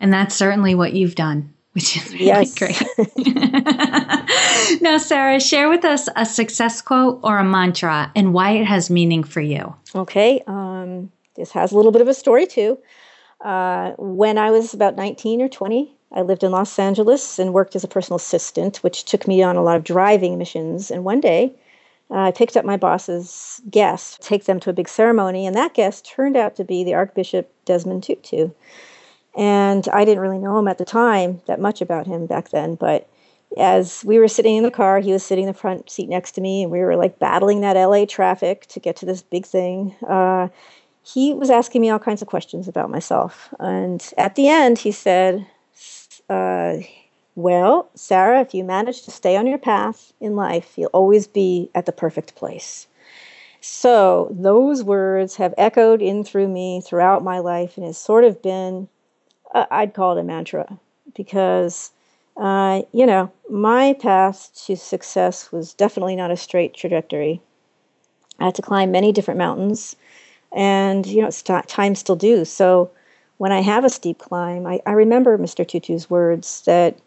And 0.00 0.12
that's 0.12 0.34
certainly 0.34 0.74
what 0.74 0.92
you've 0.94 1.14
done 1.14 1.52
which 1.72 1.94
is 1.94 2.10
really 2.14 2.24
yes. 2.24 2.54
great. 2.54 2.82
Now 4.80 4.96
sarah 4.96 5.38
share 5.38 5.68
with 5.68 5.84
us 5.84 6.08
a 6.16 6.24
success 6.24 6.80
quote 6.80 7.20
or 7.22 7.38
a 7.38 7.44
mantra 7.44 8.10
and 8.16 8.32
why 8.32 8.52
it 8.52 8.64
has 8.64 8.88
meaning 8.88 9.22
for 9.22 9.42
you. 9.42 9.76
Okay 9.94 10.42
um, 10.46 11.12
this 11.34 11.52
has 11.52 11.72
a 11.72 11.76
little 11.76 11.92
bit 11.92 12.00
of 12.00 12.08
a 12.08 12.14
story 12.14 12.46
too 12.46 12.78
uh, 13.44 13.92
when 13.98 14.38
i 14.38 14.50
was 14.50 14.74
about 14.74 14.96
19 14.96 15.42
or 15.42 15.48
20 15.48 15.96
I 16.12 16.22
lived 16.22 16.44
in 16.44 16.52
Los 16.52 16.78
Angeles 16.78 17.38
and 17.38 17.52
worked 17.52 17.74
as 17.74 17.84
a 17.84 17.88
personal 17.88 18.16
assistant, 18.16 18.78
which 18.78 19.04
took 19.04 19.26
me 19.26 19.42
on 19.42 19.56
a 19.56 19.62
lot 19.62 19.76
of 19.76 19.84
driving 19.84 20.38
missions. 20.38 20.90
And 20.90 21.04
one 21.04 21.20
day, 21.20 21.52
uh, 22.10 22.20
I 22.20 22.30
picked 22.30 22.56
up 22.56 22.64
my 22.64 22.76
boss's 22.76 23.60
guest, 23.68 24.22
take 24.22 24.44
them 24.44 24.60
to 24.60 24.70
a 24.70 24.74
big 24.74 24.88
ceremony, 24.88 25.46
and 25.46 25.56
that 25.56 25.74
guest 25.74 26.06
turned 26.06 26.36
out 26.36 26.54
to 26.56 26.64
be 26.64 26.84
the 26.84 26.94
Archbishop 26.94 27.52
Desmond 27.64 28.04
Tutu. 28.04 28.50
And 29.36 29.86
I 29.92 30.04
didn't 30.04 30.22
really 30.22 30.38
know 30.38 30.58
him 30.58 30.68
at 30.68 30.78
the 30.78 30.84
time, 30.84 31.42
that 31.46 31.60
much 31.60 31.80
about 31.80 32.06
him 32.06 32.26
back 32.26 32.50
then, 32.50 32.76
but 32.76 33.08
as 33.56 34.04
we 34.04 34.18
were 34.18 34.28
sitting 34.28 34.56
in 34.56 34.62
the 34.62 34.70
car, 34.70 35.00
he 35.00 35.12
was 35.12 35.22
sitting 35.22 35.44
in 35.44 35.52
the 35.52 35.58
front 35.58 35.90
seat 35.90 36.08
next 36.08 36.32
to 36.32 36.40
me, 36.40 36.62
and 36.62 36.72
we 36.72 36.80
were 36.80 36.96
like 36.96 37.18
battling 37.18 37.60
that 37.60 37.76
LA 37.76 38.04
traffic 38.04 38.66
to 38.66 38.80
get 38.80 38.96
to 38.96 39.06
this 39.06 39.22
big 39.22 39.44
thing. 39.44 39.94
Uh, 40.06 40.48
he 41.06 41.32
was 41.34 41.50
asking 41.50 41.80
me 41.80 41.90
all 41.90 42.00
kinds 42.00 42.20
of 42.20 42.26
questions 42.26 42.66
about 42.66 42.90
myself. 42.90 43.54
And 43.60 44.04
at 44.18 44.34
the 44.34 44.48
end, 44.48 44.78
he 44.78 44.90
said, 44.90 45.46
uh, 46.28 46.78
Well, 47.36 47.88
Sarah, 47.94 48.40
if 48.40 48.52
you 48.52 48.64
manage 48.64 49.02
to 49.02 49.12
stay 49.12 49.36
on 49.36 49.46
your 49.46 49.58
path 49.58 50.12
in 50.20 50.34
life, 50.34 50.72
you'll 50.76 50.90
always 50.92 51.28
be 51.28 51.70
at 51.76 51.86
the 51.86 51.92
perfect 51.92 52.34
place. 52.34 52.88
So, 53.60 54.28
those 54.32 54.82
words 54.82 55.36
have 55.36 55.54
echoed 55.56 56.02
in 56.02 56.24
through 56.24 56.48
me 56.48 56.80
throughout 56.80 57.22
my 57.22 57.38
life 57.38 57.76
and 57.76 57.86
has 57.86 57.98
sort 57.98 58.24
of 58.24 58.42
been, 58.42 58.88
uh, 59.54 59.66
I'd 59.70 59.94
call 59.94 60.16
it 60.16 60.20
a 60.20 60.24
mantra 60.24 60.78
because, 61.14 61.92
uh, 62.36 62.82
you 62.92 63.06
know, 63.06 63.30
my 63.48 63.92
path 63.92 64.50
to 64.66 64.76
success 64.76 65.52
was 65.52 65.72
definitely 65.72 66.16
not 66.16 66.32
a 66.32 66.36
straight 66.36 66.74
trajectory. 66.74 67.40
I 68.40 68.46
had 68.46 68.56
to 68.56 68.62
climb 68.62 68.90
many 68.90 69.12
different 69.12 69.38
mountains, 69.38 69.96
and, 70.56 71.06
you 71.06 71.20
know, 71.20 71.28
it's 71.28 71.42
t- 71.42 71.54
time 71.68 71.94
still 71.94 72.16
do. 72.16 72.44
So, 72.44 72.90
when 73.36 73.52
I 73.52 73.60
have 73.60 73.84
a 73.84 73.90
steep 73.90 74.18
climb, 74.18 74.66
I, 74.66 74.80
I 74.86 74.92
remember 74.92 75.36
Mr. 75.36 75.64
Tutu's 75.64 76.08
words 76.08 76.62
that 76.62 76.98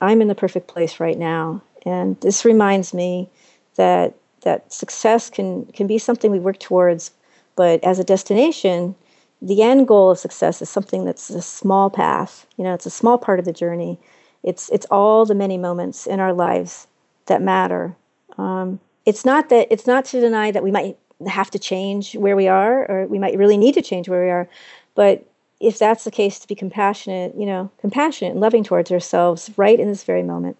I'm 0.00 0.20
in 0.20 0.26
the 0.26 0.34
perfect 0.34 0.66
place 0.66 0.98
right 0.98 1.16
now. 1.16 1.62
And 1.86 2.20
this 2.20 2.44
reminds 2.44 2.92
me 2.92 3.30
that 3.76 4.14
that 4.42 4.72
success 4.72 5.30
can 5.30 5.66
can 5.66 5.86
be 5.86 5.98
something 5.98 6.30
we 6.30 6.40
work 6.40 6.58
towards, 6.58 7.12
but 7.54 7.82
as 7.84 7.98
a 7.98 8.04
destination, 8.04 8.96
the 9.40 9.62
end 9.62 9.86
goal 9.86 10.10
of 10.10 10.18
success 10.18 10.60
is 10.60 10.68
something 10.68 11.04
that's 11.04 11.30
a 11.30 11.42
small 11.42 11.90
path. 11.90 12.46
You 12.56 12.64
know, 12.64 12.74
it's 12.74 12.86
a 12.86 12.90
small 12.90 13.18
part 13.18 13.38
of 13.38 13.44
the 13.44 13.52
journey. 13.52 13.98
It's 14.42 14.68
it's 14.70 14.86
all 14.90 15.24
the 15.24 15.34
many 15.34 15.58
moments 15.58 16.06
in 16.06 16.18
our 16.18 16.32
lives 16.32 16.88
that 17.26 17.42
matter. 17.42 17.94
Um, 18.36 18.80
it's 19.06 19.24
not 19.24 19.48
that 19.50 19.68
it's 19.70 19.86
not 19.86 20.04
to 20.06 20.20
deny 20.20 20.50
that 20.50 20.62
we 20.64 20.72
might 20.72 20.96
have 21.26 21.50
to 21.50 21.58
change 21.58 22.14
where 22.14 22.36
we 22.36 22.48
are, 22.48 22.86
or 22.90 23.06
we 23.06 23.18
might 23.18 23.36
really 23.36 23.56
need 23.56 23.74
to 23.74 23.82
change 23.82 24.08
where 24.08 24.24
we 24.24 24.30
are, 24.30 24.48
but 24.94 25.24
if 25.60 25.78
that's 25.78 26.04
the 26.04 26.10
case, 26.10 26.38
to 26.38 26.48
be 26.48 26.54
compassionate, 26.54 27.34
you 27.36 27.46
know, 27.46 27.70
compassionate 27.80 28.32
and 28.32 28.40
loving 28.40 28.62
towards 28.62 28.92
ourselves 28.92 29.50
right 29.56 29.80
in 29.80 29.88
this 29.88 30.04
very 30.04 30.22
moment. 30.22 30.56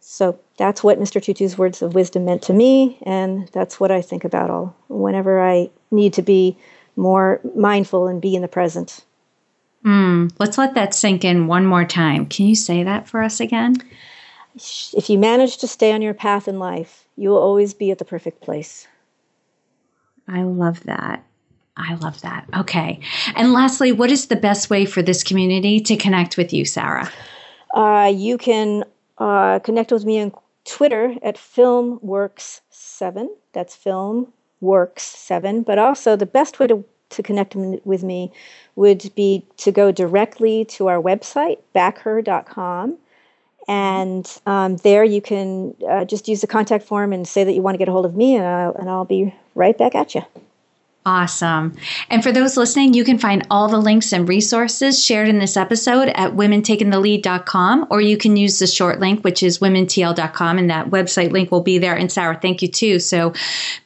So 0.00 0.38
that's 0.56 0.84
what 0.84 1.00
Mr. 1.00 1.20
Tutu's 1.20 1.58
words 1.58 1.82
of 1.82 1.94
wisdom 1.94 2.24
meant 2.24 2.42
to 2.42 2.52
me, 2.52 2.98
and 3.02 3.48
that's 3.48 3.80
what 3.80 3.90
I 3.90 4.02
think 4.02 4.24
about 4.24 4.50
all 4.50 4.76
whenever 4.88 5.40
I 5.40 5.70
need 5.90 6.12
to 6.14 6.22
be 6.22 6.56
more 6.94 7.40
mindful 7.56 8.06
and 8.06 8.20
be 8.20 8.36
in 8.36 8.42
the 8.42 8.48
present. 8.48 9.04
Mm, 9.84 10.32
let's 10.38 10.58
let 10.58 10.74
that 10.74 10.94
sink 10.94 11.24
in 11.24 11.46
one 11.46 11.66
more 11.66 11.84
time. 11.84 12.26
Can 12.26 12.46
you 12.46 12.54
say 12.54 12.82
that 12.84 13.08
for 13.08 13.22
us 13.22 13.40
again? 13.40 13.76
If 14.54 15.10
you 15.10 15.18
manage 15.18 15.56
to 15.58 15.66
stay 15.66 15.92
on 15.92 16.02
your 16.02 16.14
path 16.14 16.46
in 16.46 16.58
life, 16.58 17.08
you 17.16 17.30
will 17.30 17.38
always 17.38 17.74
be 17.74 17.90
at 17.90 17.98
the 17.98 18.04
perfect 18.04 18.40
place. 18.40 18.86
I 20.28 20.42
love 20.42 20.82
that. 20.84 21.24
I 21.76 21.94
love 21.96 22.20
that. 22.20 22.46
Okay. 22.56 23.00
And 23.34 23.52
lastly, 23.52 23.90
what 23.92 24.10
is 24.10 24.28
the 24.28 24.36
best 24.36 24.70
way 24.70 24.86
for 24.86 25.02
this 25.02 25.24
community 25.24 25.80
to 25.80 25.96
connect 25.96 26.36
with 26.36 26.52
you, 26.52 26.64
Sarah? 26.64 27.10
Uh, 27.72 28.12
you 28.14 28.38
can 28.38 28.84
uh, 29.18 29.58
connect 29.60 29.90
with 29.90 30.04
me 30.04 30.20
on 30.20 30.32
Twitter 30.64 31.16
at 31.22 31.36
FilmWorks7. 31.36 33.28
That's 33.52 33.76
FilmWorks7. 33.76 35.64
But 35.64 35.78
also, 35.78 36.14
the 36.16 36.26
best 36.26 36.60
way 36.60 36.68
to, 36.68 36.84
to 37.10 37.22
connect 37.22 37.56
with 37.56 38.04
me 38.04 38.32
would 38.76 39.12
be 39.14 39.44
to 39.58 39.72
go 39.72 39.90
directly 39.90 40.64
to 40.66 40.86
our 40.86 41.02
website, 41.02 41.58
backher.com. 41.74 42.98
And 43.66 44.30
um, 44.46 44.76
there 44.78 45.04
you 45.04 45.22
can 45.22 45.74
uh, 45.88 46.04
just 46.04 46.28
use 46.28 46.40
the 46.40 46.46
contact 46.46 46.84
form 46.84 47.12
and 47.12 47.26
say 47.26 47.44
that 47.44 47.52
you 47.52 47.62
want 47.62 47.74
to 47.74 47.78
get 47.78 47.88
a 47.88 47.92
hold 47.92 48.06
of 48.06 48.14
me, 48.14 48.36
and 48.36 48.44
I'll, 48.44 48.74
and 48.74 48.90
I'll 48.90 49.04
be 49.04 49.34
right 49.54 49.76
back 49.76 49.94
at 49.94 50.14
you. 50.14 50.22
Awesome. 51.06 51.74
And 52.08 52.22
for 52.22 52.32
those 52.32 52.56
listening, 52.56 52.94
you 52.94 53.04
can 53.04 53.18
find 53.18 53.46
all 53.50 53.68
the 53.68 53.78
links 53.78 54.10
and 54.14 54.26
resources 54.26 55.04
shared 55.04 55.28
in 55.28 55.38
this 55.38 55.54
episode 55.54 56.08
at 56.08 56.32
womentakingthelead.com, 56.32 57.88
or 57.90 58.00
you 58.00 58.16
can 58.16 58.38
use 58.38 58.58
the 58.58 58.66
short 58.66 59.00
link, 59.00 59.22
which 59.22 59.42
is 59.42 59.58
womentl.com, 59.58 60.56
and 60.56 60.70
that 60.70 60.88
website 60.88 61.30
link 61.30 61.50
will 61.50 61.60
be 61.60 61.76
there. 61.76 61.94
And 61.94 62.10
Sarah, 62.10 62.38
thank 62.40 62.62
you 62.62 62.68
too. 62.68 62.98
So 62.98 63.34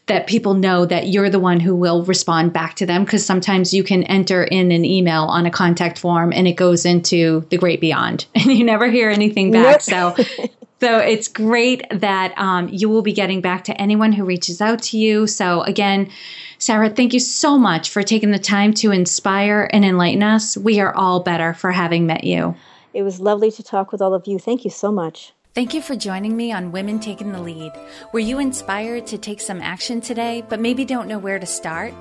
that 0.07 0.29
people 0.29 0.55
know 0.55 0.87
that 0.87 1.09
you're 1.09 1.29
the 1.29 1.41
one 1.41 1.59
who 1.59 1.75
will 1.75 2.05
respond 2.05 2.53
back 2.53 2.77
to 2.77 2.87
them, 2.87 3.05
because 3.05 3.27
sometimes 3.27 3.75
you 3.75 3.83
can 3.83 4.05
enter 4.05 4.45
in 4.45 4.71
an 4.71 4.85
email 4.85 5.25
on 5.25 5.45
a 5.45 5.51
contact 5.51 5.99
form 5.99 6.33
and 6.33 6.47
it 6.47 6.55
goes 6.55 6.87
into 6.87 7.45
the 7.51 7.59
great 7.59 7.81
beyond, 7.81 8.27
and 8.37 8.47
you 8.47 8.63
never 8.63 8.89
hear 8.89 9.11
anything 9.11 9.51
back. 9.51 9.83
Nope. 9.89 10.21
So 10.21 10.47
So 10.81 10.99
it's 10.99 11.27
great 11.27 11.85
that 11.91 12.39
um, 12.39 12.69
you 12.69 12.89
will 12.89 13.03
be 13.03 13.13
getting 13.13 13.41
back 13.41 13.65
to 13.65 13.81
anyone 13.81 14.13
who 14.13 14.25
reaches 14.25 14.61
out 14.61 14.83
to 14.85 14.99
you. 14.99 15.27
So 15.27 15.63
again, 15.63 16.11
Sarah, 16.59 16.91
thank 16.91 17.13
you 17.13 17.21
so 17.21 17.59
much 17.59 17.91
for 17.91 18.03
taking 18.03 18.31
the 18.31 18.39
time 18.39 18.73
to 18.75 18.93
inspire 18.93 19.69
and 19.73 19.85
enlighten 19.85 20.23
us. 20.23 20.57
We 20.57 20.81
are 20.81 20.95
all 20.95 21.21
better 21.21 21.55
for 21.55 21.73
having 21.73 22.07
met 22.07 22.25
you. 22.25 22.55
It 22.95 23.03
was 23.03 23.21
lovely 23.21 23.51
to 23.53 23.63
talk 23.63 23.93
with 23.93 24.01
all 24.01 24.15
of 24.15 24.27
you. 24.27 24.39
Thank 24.39 24.65
you 24.65 24.71
so 24.71 24.93
much. 24.93 25.33
Thank 25.55 25.75
you 25.75 25.83
for 25.83 25.97
joining 25.97 26.37
me 26.37 26.53
on 26.53 26.71
Women 26.71 27.01
Taking 27.01 27.33
the 27.33 27.43
Lead. 27.43 27.73
Were 28.13 28.21
you 28.21 28.39
inspired 28.39 29.07
to 29.09 29.19
take 29.19 29.41
some 29.41 29.61
action 29.61 30.01
today, 30.01 30.45
but 30.49 30.61
maybe 30.61 30.85
don't 30.85 31.09
know 31.09 31.19
where 31.19 31.39
to 31.39 31.47
start? 31.47 31.93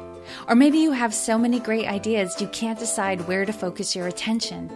Or 0.48 0.56
maybe 0.56 0.78
you 0.78 0.92
have 0.92 1.14
so 1.14 1.38
many 1.38 1.60
great 1.60 1.88
ideas 1.88 2.40
you 2.42 2.48
can't 2.48 2.80
decide 2.80 3.28
where 3.28 3.46
to 3.46 3.54
focus 3.54 3.96
your 3.96 4.08
attention. 4.08 4.72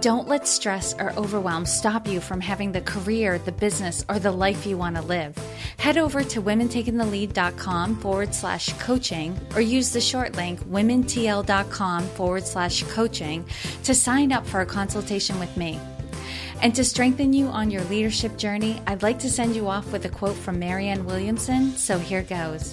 Don't 0.00 0.28
let 0.28 0.48
stress 0.48 0.94
or 0.98 1.12
overwhelm 1.16 1.64
stop 1.64 2.08
you 2.08 2.20
from 2.20 2.40
having 2.40 2.72
the 2.72 2.80
career, 2.80 3.38
the 3.38 3.52
business, 3.52 4.04
or 4.08 4.18
the 4.18 4.32
life 4.32 4.66
you 4.66 4.76
want 4.76 4.96
to 4.96 5.02
live. 5.02 5.36
Head 5.78 5.98
over 5.98 6.24
to 6.24 6.42
womentakingthelead.com 6.42 7.96
forward 7.96 8.34
slash 8.34 8.72
coaching 8.80 9.38
or 9.54 9.60
use 9.60 9.92
the 9.92 10.00
short 10.00 10.36
link 10.36 10.60
womentl.com 10.64 12.02
forward 12.08 12.46
slash 12.46 12.82
coaching 12.84 13.44
to 13.84 13.94
sign 13.94 14.32
up 14.32 14.46
for 14.46 14.60
a 14.60 14.66
consultation 14.66 15.38
with 15.38 15.56
me. 15.56 15.78
And 16.62 16.74
to 16.76 16.84
strengthen 16.84 17.32
you 17.32 17.46
on 17.48 17.70
your 17.72 17.82
leadership 17.84 18.36
journey, 18.36 18.80
I'd 18.86 19.02
like 19.02 19.18
to 19.20 19.30
send 19.30 19.56
you 19.56 19.68
off 19.68 19.90
with 19.92 20.04
a 20.04 20.08
quote 20.08 20.36
from 20.36 20.60
Marianne 20.60 21.04
Williamson, 21.04 21.76
so 21.76 21.98
here 21.98 22.22
goes. 22.22 22.72